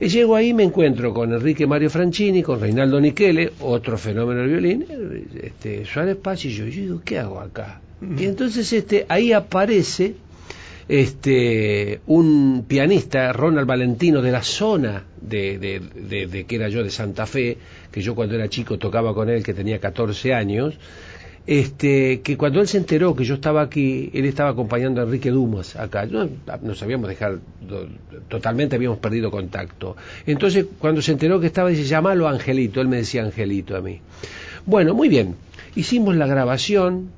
[0.00, 4.40] Y llego ahí y me encuentro con Enrique Mario Franchini, con Reinaldo Niquele, otro fenómeno
[4.40, 7.80] del violín, eh, este, Suárez Paz, y yo, yo digo, ¿qué hago acá?
[8.18, 10.16] Y entonces este, ahí aparece
[10.88, 16.82] este un pianista, Ronald Valentino, de la zona de, de, de- de que era yo
[16.82, 17.56] de Santa Fe,
[17.90, 20.74] que yo cuando era chico tocaba con él, que tenía 14 años,
[21.46, 25.30] este, que cuando él se enteró que yo estaba aquí, él estaba acompañando a Enrique
[25.30, 26.06] Dumas acá.
[26.06, 26.28] No,
[26.62, 27.40] nos habíamos dejado,
[28.28, 29.96] totalmente habíamos perdido contacto.
[30.26, 34.00] Entonces, cuando se enteró que estaba, dice, llamalo Angelito, él me decía Angelito a mí.
[34.66, 35.34] Bueno, muy bien,
[35.74, 37.10] hicimos la grabación,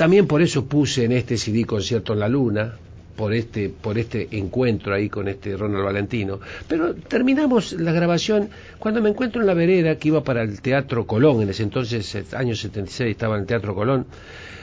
[0.00, 2.72] también por eso puse en este CD Concierto en la Luna,
[3.16, 6.40] por este, por este encuentro ahí con este Ronald Valentino.
[6.66, 11.06] Pero terminamos la grabación cuando me encuentro en la vereda que iba para el Teatro
[11.06, 14.06] Colón, en ese entonces, eh, año 76, estaba en el Teatro Colón.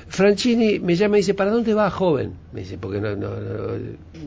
[0.08, 2.32] Franchini me llama y dice, ¿para dónde va, joven?
[2.52, 3.78] Me dice, porque no, no- no-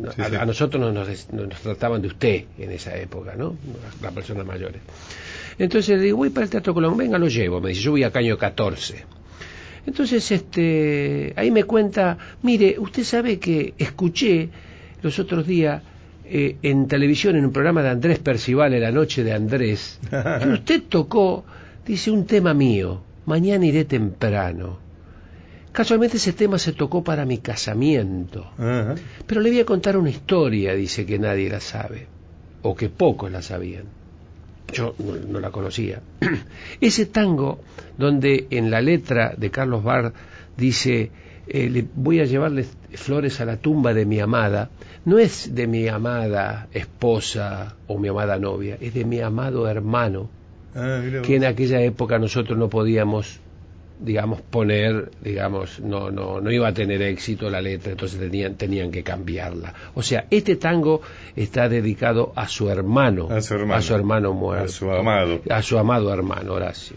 [0.03, 0.37] no- Sí, a, sí.
[0.37, 3.57] a nosotros no nos, nos trataban de usted en esa época, ¿no?
[4.01, 4.81] Las personas mayores.
[5.59, 7.61] Entonces le digo, voy para el Teatro Colón, venga, lo llevo.
[7.61, 9.05] Me dice, yo voy a Caño 14.
[9.91, 14.49] Entonces, este, ahí me cuenta, mire, usted sabe que escuché
[15.03, 15.83] los otros días
[16.27, 20.49] eh, en televisión, en un programa de Andrés Percival, en la noche de Andrés, que
[20.53, 21.45] usted tocó,
[21.85, 24.79] dice, un tema mío, mañana iré temprano.
[25.73, 28.47] Casualmente ese tema se tocó para mi casamiento.
[29.27, 32.07] Pero le voy a contar una historia, dice que nadie la sabe,
[32.63, 33.87] o que pocos la sabían.
[34.73, 36.01] Yo no, no la conocía.
[36.81, 37.61] Ese tango
[37.99, 40.13] donde en la letra de Carlos Bar
[40.57, 41.11] dice,
[41.47, 44.71] eh, le voy a llevarle flores a la tumba de mi amada,
[45.05, 50.29] no es de mi amada esposa o mi amada novia, es de mi amado hermano,
[50.75, 53.41] Ah, que en aquella época nosotros no podíamos
[54.01, 58.91] digamos poner digamos no no no iba a tener éxito la letra entonces tenían tenían
[58.91, 61.03] que cambiarla o sea este tango
[61.37, 63.75] está dedicado a su hermano A su hermano.
[63.75, 65.41] a su hermano muerto A su amado.
[65.49, 66.97] a su amado hermano Horacio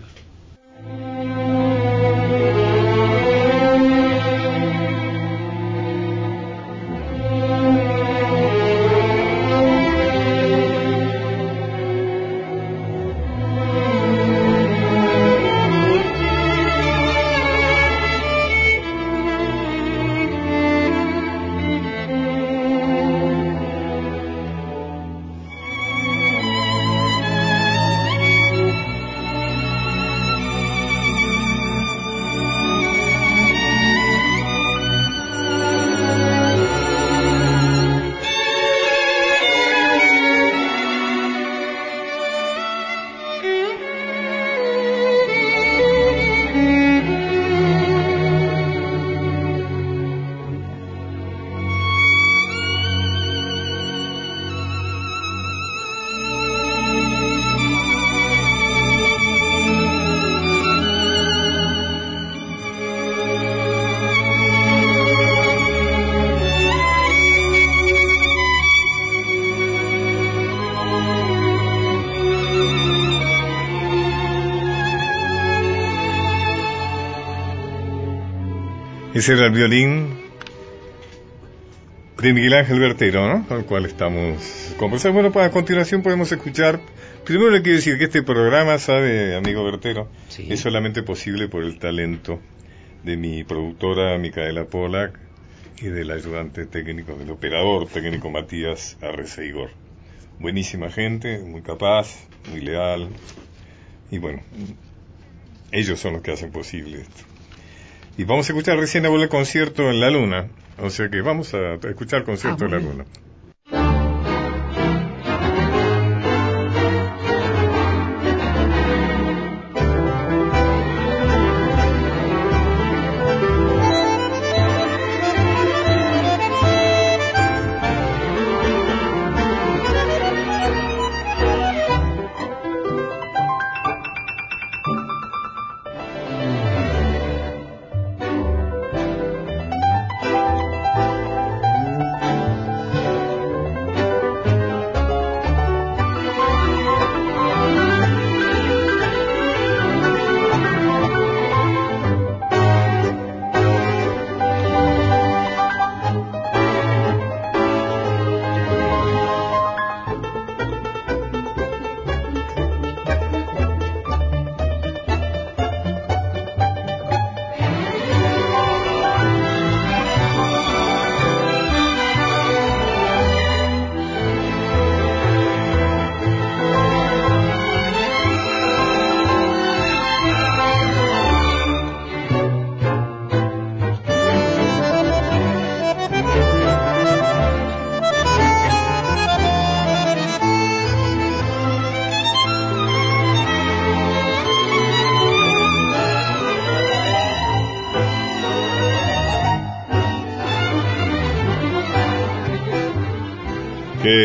[79.13, 80.09] Ese era el violín
[82.21, 83.47] de Miguel Ángel Bertero, ¿no?
[83.47, 85.13] Con el cual estamos conversando.
[85.15, 86.79] Bueno, pues a continuación podemos escuchar.
[87.25, 90.47] Primero le quiero decir que este programa, sabe, amigo Bertero, Sí.
[90.49, 92.39] es solamente posible por el talento
[93.03, 95.19] de mi productora Micaela Polak
[95.81, 99.69] y del ayudante técnico, del operador técnico Matías Arreceigor.
[100.39, 102.07] Buenísima gente, muy capaz,
[102.49, 103.09] muy leal.
[104.11, 104.41] Y bueno,
[105.71, 107.23] ellos son los que hacen posible esto.
[108.17, 110.47] Y vamos a escuchar recién el concierto en la luna.
[110.79, 113.05] O sea que vamos a escuchar concierto Ah, en la luna.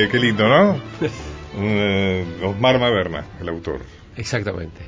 [0.09, 0.81] Qué, qué lindo, ¿no?
[1.61, 3.81] Eh, Osmar Maverna, el autor.
[4.17, 4.79] exactamente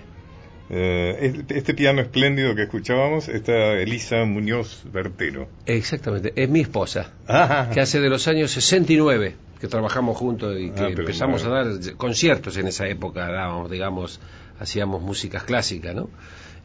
[0.69, 5.49] Eh, este, piano espléndido que escuchábamos está Elisa Muñoz Bertero.
[5.67, 10.71] exactamente es mi esposa Ah, que hace de los años 69 que trabajamos juntos y
[10.71, 11.67] que Ah, empezamos a dar
[11.97, 14.21] conciertos en esa época, dábamos, digamos,
[14.61, 16.09] hacíamos músicas clásicas, ¿no?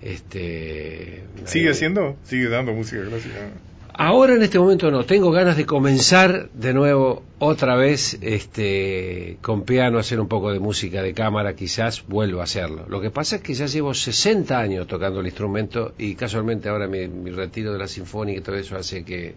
[0.01, 2.15] Este, ¿Sigue eh, haciendo?
[2.25, 3.49] ¿Sigue dando música clásica?
[3.97, 9.63] Ahora en este momento no, tengo ganas de comenzar de nuevo otra vez este con
[9.63, 12.85] piano, hacer un poco de música de cámara, quizás vuelvo a hacerlo.
[12.89, 16.87] Lo que pasa es que ya llevo 60 años tocando el instrumento y casualmente ahora
[16.87, 19.33] mi, mi retiro de la sinfónica y todo eso hace que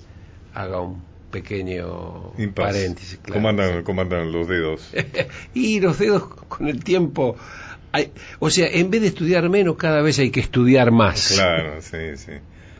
[0.55, 3.19] haga un pequeño paréntesis.
[3.23, 3.35] claro.
[3.41, 4.93] ¿Cómo, andan, cómo andan los dedos?
[5.55, 7.37] y los dedos con el tiempo,
[7.93, 11.33] hay- o sea, en vez de estudiar menos, cada vez hay que estudiar más.
[11.35, 12.33] Claro, sí, sí.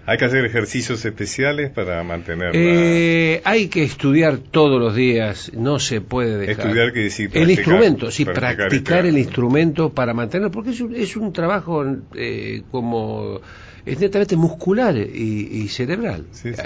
[0.09, 2.59] ¿Hay que hacer ejercicios especiales para mantenerla?
[2.59, 6.65] Eh, hay que estudiar todos los días, no se puede dejar.
[6.67, 10.81] Estudiar que decir el instrumento, sí, practicar practicar, este- el instrumento para mantenerlo, porque es
[10.81, 11.85] un, es un trabajo
[12.15, 13.41] eh, como
[13.85, 16.25] es netamente muscular y, y cerebral.
[16.33, 16.63] Sí, sí.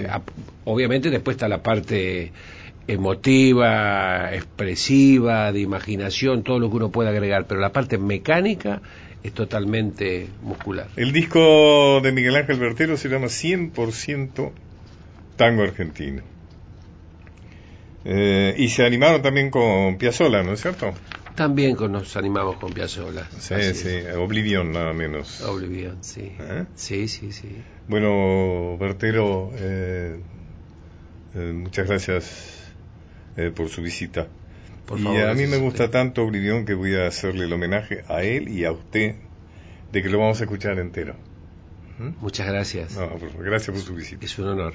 [0.65, 2.33] Obviamente después está la parte
[2.87, 8.83] emotiva, expresiva, de imaginación, todo lo que uno puede agregar, pero la parte mecánica
[9.23, 10.89] es totalmente muscular.
[10.97, 14.53] El disco de Miguel Ángel Bertero se llama 100%
[15.37, 16.23] Tango Argentino.
[18.05, 20.93] Eh, y se animaron también con Piazzolla, ¿no es cierto?
[21.37, 23.25] También con- nos animamos con Piazzolla.
[23.39, 24.17] Sí, sí, es.
[24.17, 25.41] Oblivion nada menos.
[25.41, 26.33] Oblivion, sí.
[26.39, 26.65] ¿Eh?
[26.75, 27.63] Sí, sí, sí.
[27.87, 30.21] Bueno, Bertero, eh,
[31.35, 32.75] eh, muchas gracias
[33.37, 34.29] eh, por su visita.
[34.87, 38.23] Por y a mí me gusta tanto Oblivion que voy a hacerle el homenaje a
[38.23, 39.17] él y a usted
[39.93, 41.15] de que lo vamos a escuchar entero.
[42.21, 42.97] Muchas gracias.
[42.97, 44.25] No, gracias por su visita.
[44.25, 44.75] Es un honor.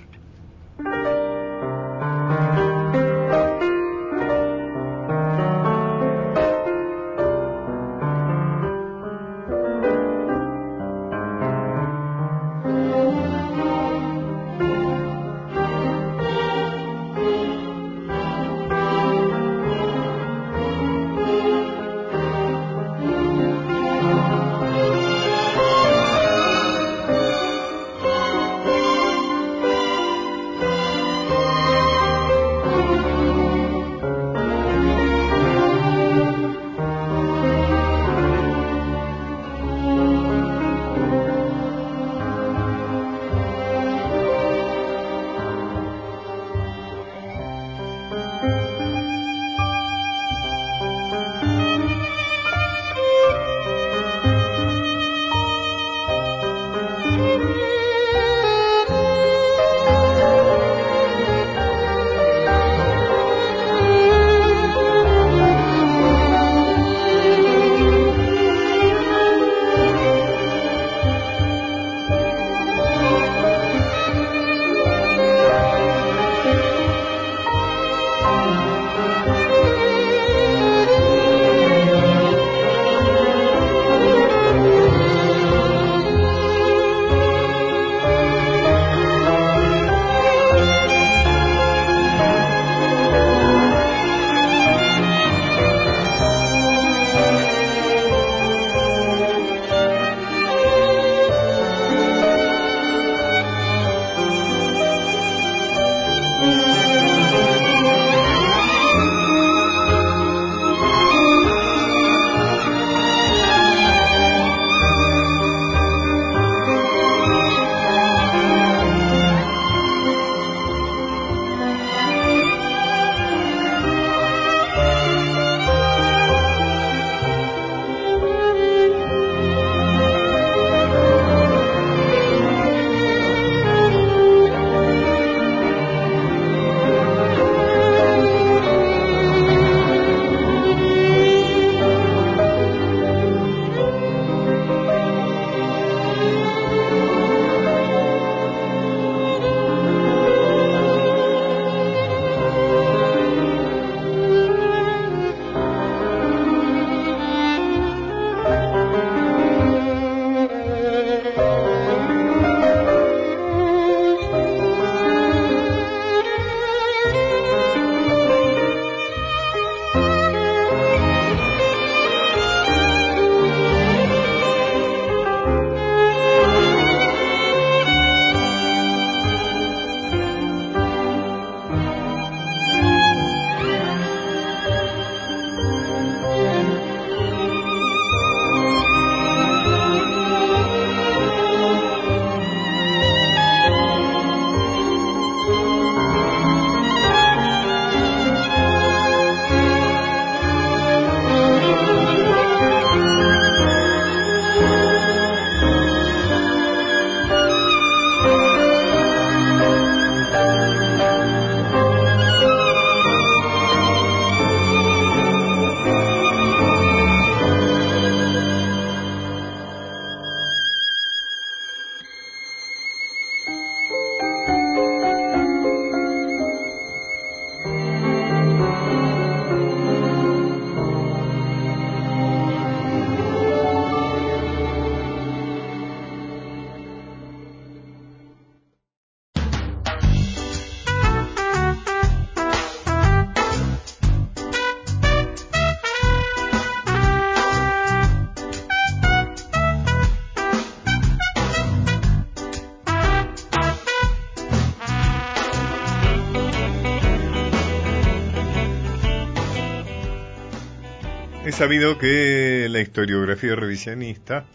[261.58, 264.46] Sabido que la historiografía revisionista,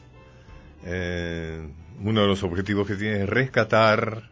[0.84, 1.60] eh,
[2.00, 4.30] uno de los objetivos que tiene es rescatar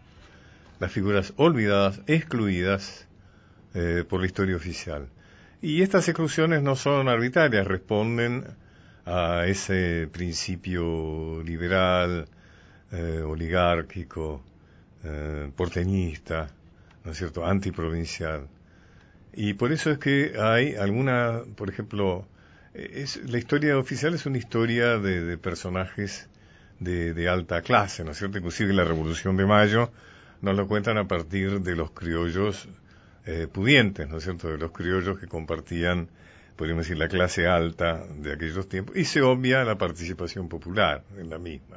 [0.78, 3.08] las figuras olvidadas, excluidas
[3.74, 5.08] eh, por la historia oficial.
[5.60, 8.44] Y estas exclusiones no son arbitrarias, responden
[9.04, 12.28] a ese principio liberal,
[12.92, 14.44] eh, oligárquico,
[15.02, 16.48] eh, porteñista,
[17.04, 18.46] ¿no es cierto?, antiprovincial.
[19.34, 22.28] Y por eso es que hay alguna, por ejemplo,
[22.74, 26.28] es, la historia oficial es una historia de, personajes
[26.78, 28.38] de, de, alta clase, ¿no es cierto?
[28.38, 29.90] Inclusive la Revolución de Mayo
[30.40, 32.68] nos lo cuentan a partir de los criollos
[33.26, 36.08] eh, pudientes, ¿no es cierto?, de los criollos que compartían,
[36.56, 41.28] podríamos decir, la clase alta de aquellos tiempos, y se obvia la participación popular en
[41.28, 41.76] la misma.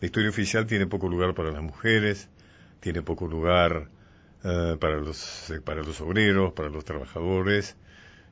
[0.00, 2.28] La historia oficial tiene poco lugar para las mujeres,
[2.80, 3.88] tiene poco lugar
[4.44, 7.76] eh, para, los, eh, para los obreros, para los trabajadores,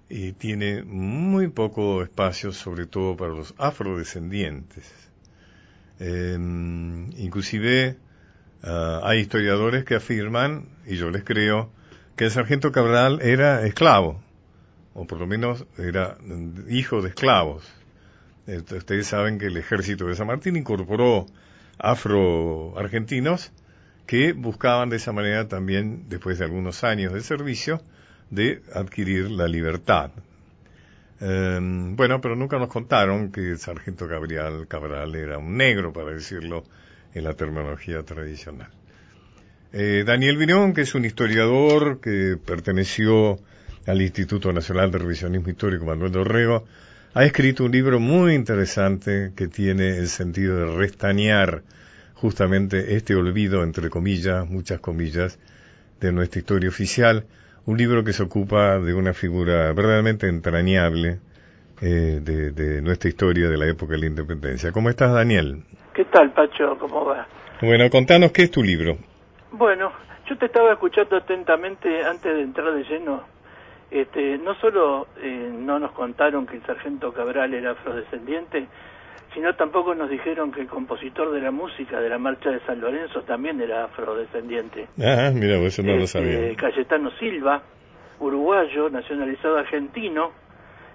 [0.08, 4.90] y tiene muy poco espacio, sobre todo para los afrodescendientes.
[6.00, 7.96] Em, inclusive
[8.62, 11.70] hay historiadores que afirman, y yo les creo,
[12.16, 14.20] que el sargento Cabral era esclavo,
[14.94, 16.18] o por lo menos era
[16.68, 17.64] hijo de esclavos.
[18.46, 21.26] Ustedes saben que el ejército de San Martín incorporó
[21.78, 23.52] afro-argentinos
[24.06, 27.82] que buscaban de esa manera también, después de algunos años de servicio,
[28.30, 30.10] de adquirir la libertad.
[31.20, 36.64] Em, bueno, pero nunca nos contaron que sargento Gabriel Cabral era un negro, para decirlo
[37.14, 38.70] en la terminología tradicional.
[39.72, 43.38] Eh, Daniel Virón, que es un historiador que perteneció
[43.86, 46.64] al Instituto Nacional de Revisionismo Histórico Manuel Dorrego,
[47.14, 51.62] ha escrito un libro muy interesante que tiene el sentido de restañar
[52.14, 55.38] justamente este olvido, entre comillas, muchas comillas,
[56.00, 57.24] de nuestra historia oficial,
[57.68, 61.18] un libro que se ocupa de una figura verdaderamente entrañable
[61.82, 64.72] eh, de, de, nuestra historia de la época de la independencia.
[64.72, 65.64] ¿Cómo estás, Daniel?
[65.92, 66.78] ¿Qué tal, Pacho?
[66.78, 67.26] ¿Cómo va?
[67.60, 68.96] Bueno, contanos qué es tu libro.
[69.52, 69.92] Bueno,
[70.26, 73.22] yo te estaba escuchando atentamente antes de entrar de lleno.
[73.90, 78.66] Este, no solo eh, no nos contaron que el sargento Cabral era afrodescendiente,
[79.34, 82.80] sino tampoco nos dijeron que el compositor de la música de la marcha de San
[82.80, 84.88] Lorenzo también era afrodescendiente.
[84.98, 86.56] Ah, mira, eso no lo este, sabía.
[86.56, 87.62] Cayetano Silva,
[88.20, 90.32] uruguayo, nacionalizado argentino,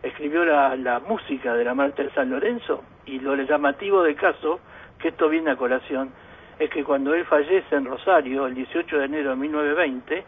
[0.02, 4.60] escribió la, la música de la marcha de San Lorenzo y lo llamativo de caso,
[5.00, 6.12] que esto viene a colación,
[6.60, 10.24] es que cuando él fallece en Rosario, el 18 de enero de 1920,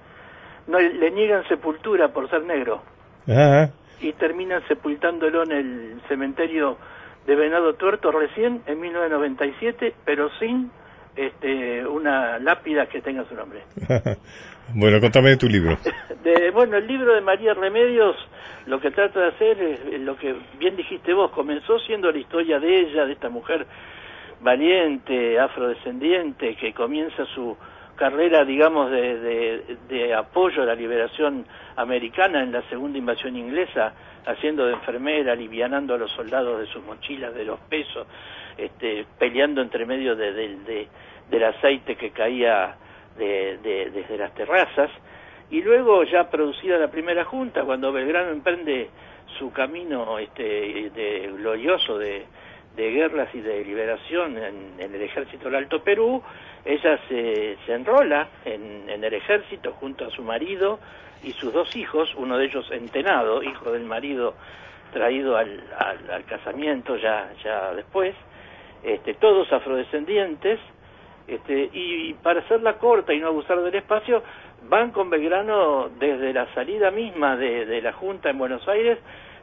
[0.67, 2.81] no, le niegan sepultura por ser negro.
[4.01, 6.77] Y terminan sepultándolo en el cementerio
[7.25, 10.71] de Venado Tuerto recién en 1997, pero sin
[11.15, 13.63] este, una lápida que tenga su nombre.
[14.73, 15.77] bueno, contame de tu libro.
[16.23, 18.15] De, bueno, el libro de María Remedios
[18.65, 22.59] lo que trata de hacer es lo que bien dijiste vos, comenzó siendo la historia
[22.59, 23.67] de ella, de esta mujer
[24.41, 27.55] valiente, afrodescendiente, que comienza su
[27.95, 33.93] carrera, digamos, de, de, apoyo a la liberación americana en la segunda invasión inglesa,
[34.25, 38.07] haciendo de enfermera, alivianando a los soldados de sus mochilas, de los pesos,
[38.57, 40.87] este, peleando entre medio de,
[41.29, 42.75] del aceite que caía
[43.17, 44.91] desde las terrazas.
[45.49, 48.89] Y luego, ya producida la primera junta, cuando Belgrano emprende
[49.37, 52.25] su camino este, de, glorioso de,
[52.75, 56.21] de guerras y de liberación en, el ejército del Alto Perú,
[56.65, 60.79] ella se, se enrola en, el ejército junto a su marido
[61.23, 64.33] y sus dos hijos, uno de ellos entenado, hijo del marido
[64.91, 65.63] traído al,
[66.09, 67.29] al, casamiento ya,
[67.75, 68.15] después,
[68.83, 70.59] este, todos afrodescendientes,
[71.27, 74.23] este, y para hacerla corta y no abusar del espacio,
[74.69, 78.97] van con Belgrano desde la salida misma de la Junta en Buenos Aires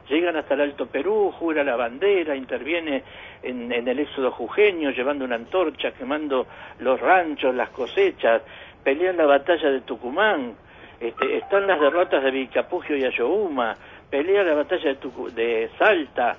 [0.09, 3.03] llegan hasta el Alto Perú, jura la bandera, interviene
[3.41, 6.47] en, el éxodo jujeño, llevando una antorcha, quemando
[6.79, 8.41] los ranchos, las cosechas,
[8.83, 10.55] pelean la batalla de Tucumán,
[10.99, 13.75] este, están las derrotas de Vilcapugio y Ayohuma,
[14.09, 16.37] pelea la batalla de, de Salta.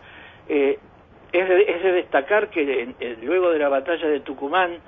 [0.49, 0.79] Eh,
[1.33, 4.79] es, de, destacar que luego de la batalla de Tucumán,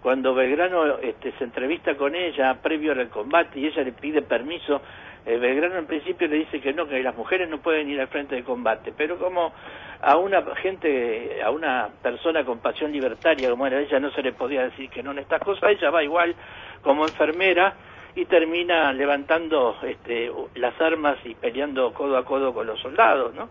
[0.00, 4.80] cuando Belgrano este, se entrevista con ella previo al combate y ella le pide permiso
[5.26, 8.08] eh, Belgrano en principio le dice que no, que las mujeres no pueden ir al
[8.08, 9.52] frente de combate, pero como
[10.00, 14.32] a una gente, a una persona con pasión libertaria como era ella, no se le
[14.32, 16.34] podía decir que no en estas cosas, ella va igual
[16.82, 17.74] como enfermera
[18.14, 23.50] y termina levantando este, las armas y peleando codo a codo con los soldados, ¿no?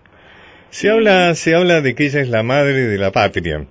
[0.70, 3.66] Se habla, se habla de que ella es la madre de la patria.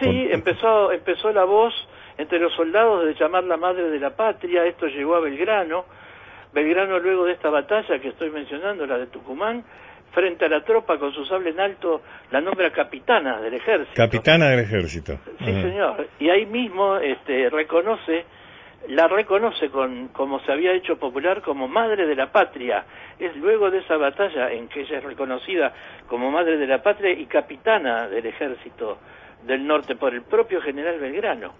[0.00, 1.72] Sí, empezó, empezó la voz
[2.18, 5.84] entre los soldados de llamar la madre de la patria, esto llegó a Belgrano,
[6.54, 9.64] Belgrano luego de esta batalla que estoy mencionando, la de Tucumán,
[10.12, 12.00] frente a la tropa con su sable en alto,
[12.30, 13.92] la nombra capitana del ejército.
[13.96, 15.18] Capitana del ejército.
[15.40, 16.06] Sí, señor.
[16.20, 18.24] Y ahí mismo este, reconoce,
[18.88, 22.84] la reconoce con, como se había hecho popular como madre de la patria.
[23.18, 25.72] Es luego de esa batalla en que ella es reconocida
[26.06, 28.98] como madre de la patria y capitana del ejército
[29.42, 31.52] del norte por el propio general Belgrano.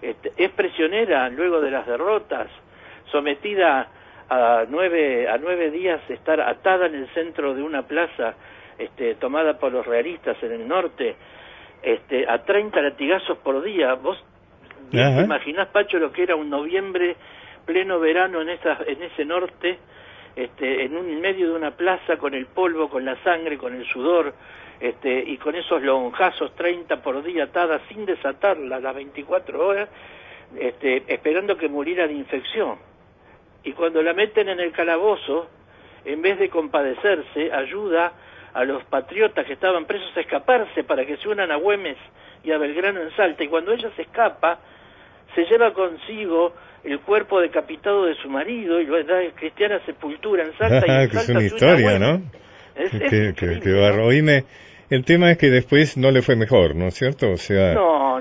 [0.00, 2.46] Este, es prisionera luego de las derrotas,
[3.10, 3.88] sometida
[4.30, 8.34] a nueve, a nueve días estar atada en el centro de una plaza
[8.78, 11.16] este, tomada por los realistas en el norte,
[11.82, 13.94] este, a 30 latigazos por día.
[13.94, 14.22] ¿Vos
[14.92, 17.16] te imaginás, Pacho, lo que era un noviembre,
[17.66, 19.78] pleno verano en, esa, en ese norte,
[20.36, 23.84] este, en un medio de una plaza con el polvo, con la sangre, con el
[23.86, 24.32] sudor,
[24.78, 29.88] este, y con esos lonjazos 30 por día atada sin desatarla las 24 horas,
[30.56, 32.89] este, esperando que muriera de infección
[33.64, 35.48] y cuando la meten en el calabozo,
[36.04, 38.12] en vez de compadecerse, ayuda
[38.52, 41.96] a los patriotas que estaban presos a escaparse para que se unan a Güemes
[42.42, 43.44] y a Belgrano en Salta.
[43.44, 44.58] Y cuando ella se escapa,
[45.34, 50.56] se lleva consigo el cuerpo decapitado de su marido y lo da cristiana sepultura en
[50.56, 50.86] Salta.
[50.86, 52.22] y en Salta es una historia, ¿no?
[52.74, 54.54] que, que,
[54.90, 57.30] el tema es que después no le fue mejor, ¿no es cierto?
[57.30, 57.74] O sea,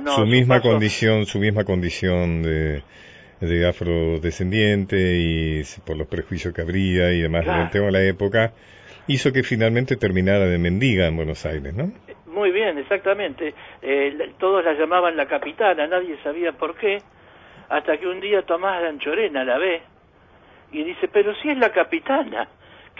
[0.05, 2.83] su misma condición, su misma condición de
[3.39, 8.53] de afrodescendiente y por los prejuicios que habría y demás del tema de la época,
[9.07, 11.91] hizo que finalmente terminara de mendiga en Buenos Aires, ¿no?
[12.27, 13.53] Muy bien, exactamente.
[13.81, 17.01] Eh, todos la llamaban la capitana, nadie sabía por qué,
[17.69, 19.81] hasta que un día Tomás de Anchorena la ve
[20.71, 22.47] y dice, pero si es la capitana,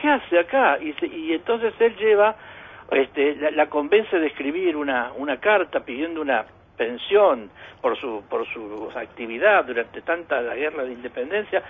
[0.02, 0.80] ¿qué hace acá?
[0.82, 2.36] Y, y entonces él lleva,
[2.92, 6.46] este, la, la, convence de escribir una, una carta pidiendo una
[6.80, 7.52] pensión
[7.82, 11.62] por su por su actividad durante tanta la guerra de independencia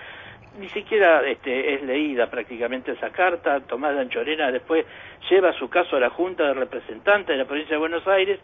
[0.58, 4.86] ni siquiera este, es leída prácticamente esa carta Tomás de Anchorena después
[5.28, 8.38] lleva su caso a la Junta de Representantes de la provincia de Buenos Aires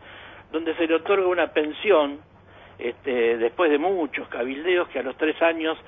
[0.50, 2.18] donde se le otorga una pensión
[2.78, 5.78] este, después de muchos cabildeos que a los tres años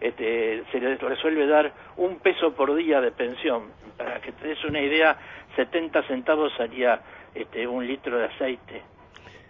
[0.00, 3.70] este, se le resuelve dar un peso por día de pensión.
[3.96, 5.16] Para que te des una idea,
[5.56, 7.00] 70 centavos salía
[7.34, 8.82] este, un litro de aceite.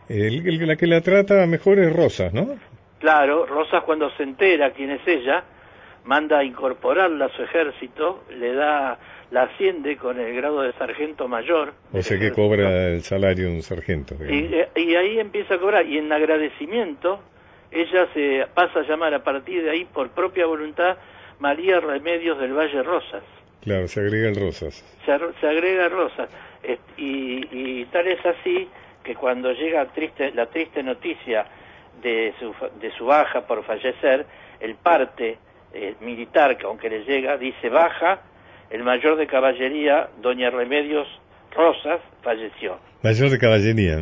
[0.08, 2.56] El, la que la trata mejor es Rosas, ¿no?
[3.00, 5.44] Claro, Rosas cuando se entera quién es ella,
[6.04, 8.98] manda a incorporarla a su ejército, le da,
[9.30, 11.74] la asciende con el grado de sargento mayor.
[11.92, 14.14] O sea que cobra el salario de un sargento.
[14.24, 17.20] Y, y, ahí empieza a cobrar, y en agradecimiento,
[17.70, 20.96] ella se pasa a llamar a partir de ahí por propia voluntad
[21.40, 23.22] María Remedios del Valle Rosas.
[23.62, 24.84] Claro, se agrega el Rosas.
[25.04, 26.30] Se, se agrega Rosas.
[26.96, 28.68] Y, y tal es así
[29.06, 31.46] que cuando llega triste, la triste noticia
[32.02, 34.26] de su, de su baja por fallecer,
[34.58, 35.38] el parte
[35.72, 38.20] eh, militar, que aunque le llega, dice baja,
[38.68, 41.06] el mayor de caballería, doña Remedios
[41.52, 42.78] Rosas, falleció.
[43.02, 44.00] Mayor de caballería.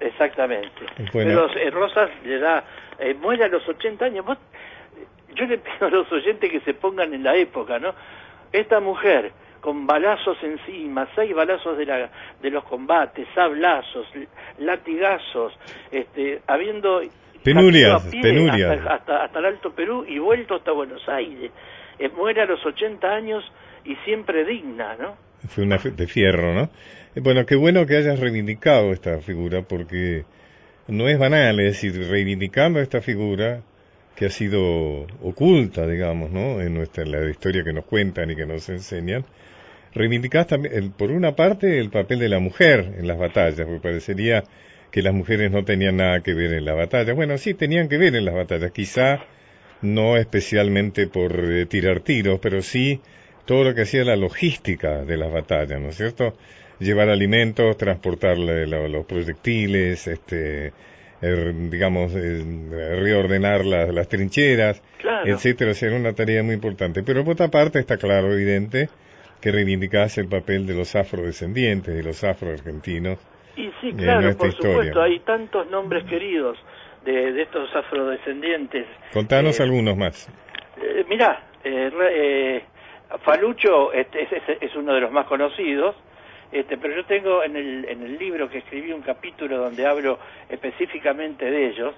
[0.00, 0.86] Exactamente.
[1.12, 2.64] Pero eh, Rosas le da,
[2.98, 4.24] eh, muere a los 80 años.
[5.34, 7.94] yo le pido a los oyentes que se pongan en la época, ¿no?
[8.52, 14.06] Esta mujer con balazos encima, seis balazos de, la, de los combates, sablazos,
[14.58, 15.52] latigazos,
[15.90, 17.02] este, habiendo
[17.42, 18.80] penurias, penurias.
[18.86, 21.50] Hasta, hasta, el Alto Perú y vuelto hasta Buenos Aires.
[21.98, 23.44] Eh, muere a los 80 años
[23.84, 25.16] y siempre digna, ¿no?
[25.48, 26.70] Fue una de fierro, ¿no?
[27.14, 30.24] Eh, bueno, qué bueno que hayas reivindicado esta figura porque
[30.88, 33.62] no es banal, es decir, reivindicando esta figura
[34.16, 36.60] que ha sido oculta, digamos, ¿no?
[36.60, 39.24] En nuestra la historia que nos cuentan y que nos enseñan,
[39.94, 44.44] reivindicás también, por una parte, el papel de la mujer en las batallas, porque parecería
[44.90, 47.12] que las mujeres no tenían nada que ver en la batalla.
[47.12, 49.20] Bueno, sí, tenían que ver en las batallas, quizá
[49.82, 53.00] no especialmente por eh, tirar tiros, pero sí
[53.44, 56.34] todo lo que hacía la logística de las batallas, ¿no es cierto?
[56.78, 60.72] Llevar alimentos, transportar los proyectiles, este,
[61.20, 62.42] er, digamos, eh,
[63.00, 64.80] reordenar las, trincheras,
[65.24, 67.02] etcétera, o era una tarea muy importante.
[67.02, 68.88] Pero por otra parte está claro, evidente,
[69.40, 73.18] que reivindicase el papel de los afrodescendientes, de los afroargentinos.
[73.56, 76.58] Y sí, claro, por supuesto, hay tantos nombres queridos
[77.04, 78.86] de, estos afrodescendientes.
[79.12, 80.28] Contanos eh, algunos más.
[80.80, 82.64] Eh, mirá, eh, eh
[83.24, 84.28] Falucho este,
[84.60, 85.96] es, uno de los más conocidos,
[86.52, 90.18] este, pero yo tengo en el, en el libro que escribí un capítulo donde hablo
[90.48, 91.94] específicamente de ellos,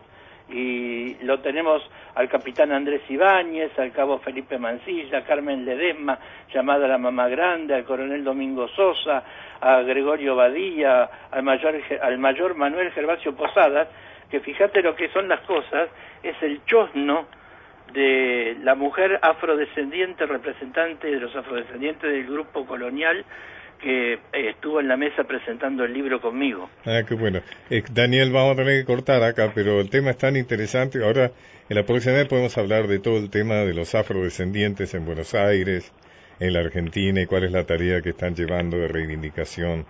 [0.52, 1.82] y lo tenemos
[2.14, 6.18] al capitán Andrés Ibáñez, al cabo Felipe Mancilla, Carmen Ledesma,
[6.52, 9.24] llamada la mamá grande, al coronel Domingo Sosa,
[9.60, 13.88] a Gregorio Badilla, al mayor, al mayor Manuel Gervasio Posadas,
[14.30, 15.88] que fíjate lo que son las cosas,
[16.22, 17.26] es el chosno
[17.92, 23.24] de la mujer afrodescendiente, representante de los afrodescendientes del grupo colonial,
[23.82, 26.70] que eh, estuvo en la mesa presentando el libro conmigo.
[26.86, 27.40] Ah, qué bueno.
[27.68, 31.04] Eh, Daniel, vamos a tener que cortar acá, pero el tema es tan interesante.
[31.04, 31.32] Ahora,
[31.68, 35.34] en la próxima vez podemos hablar de todo el tema de los afrodescendientes en Buenos
[35.34, 35.92] Aires,
[36.38, 39.84] en la Argentina, y cuál es la tarea que están llevando de reivindicación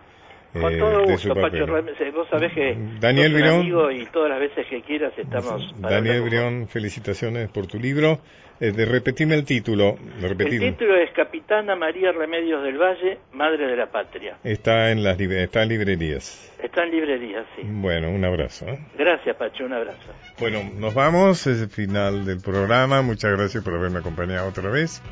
[0.53, 1.67] con eh, de gusto, su papel.
[2.13, 5.75] Vos sabés que Daniel amigo y todas las veces que quieras estamos...
[5.79, 6.23] Daniel.
[6.23, 8.21] Brión, felicitaciones por tu libro.
[8.63, 9.99] Eh, de repetirme el título.
[10.21, 14.37] El título es Capitana María Remedios del Valle, Madre de la Patria.
[14.45, 16.53] Está en las está en librerías.
[16.63, 17.63] Está en librería, sí.
[17.65, 18.69] Bueno, un abrazo.
[18.69, 18.79] ¿eh?
[18.97, 20.15] Gracias, Pacho, un abrazo.
[20.39, 23.03] Bueno, nos vamos, es el final del programa.
[23.03, 25.03] Muchas gracias por haberme acompañado otra vez.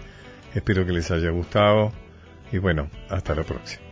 [0.54, 1.90] Espero que les haya gustado
[2.52, 3.89] y bueno, hasta la próxima.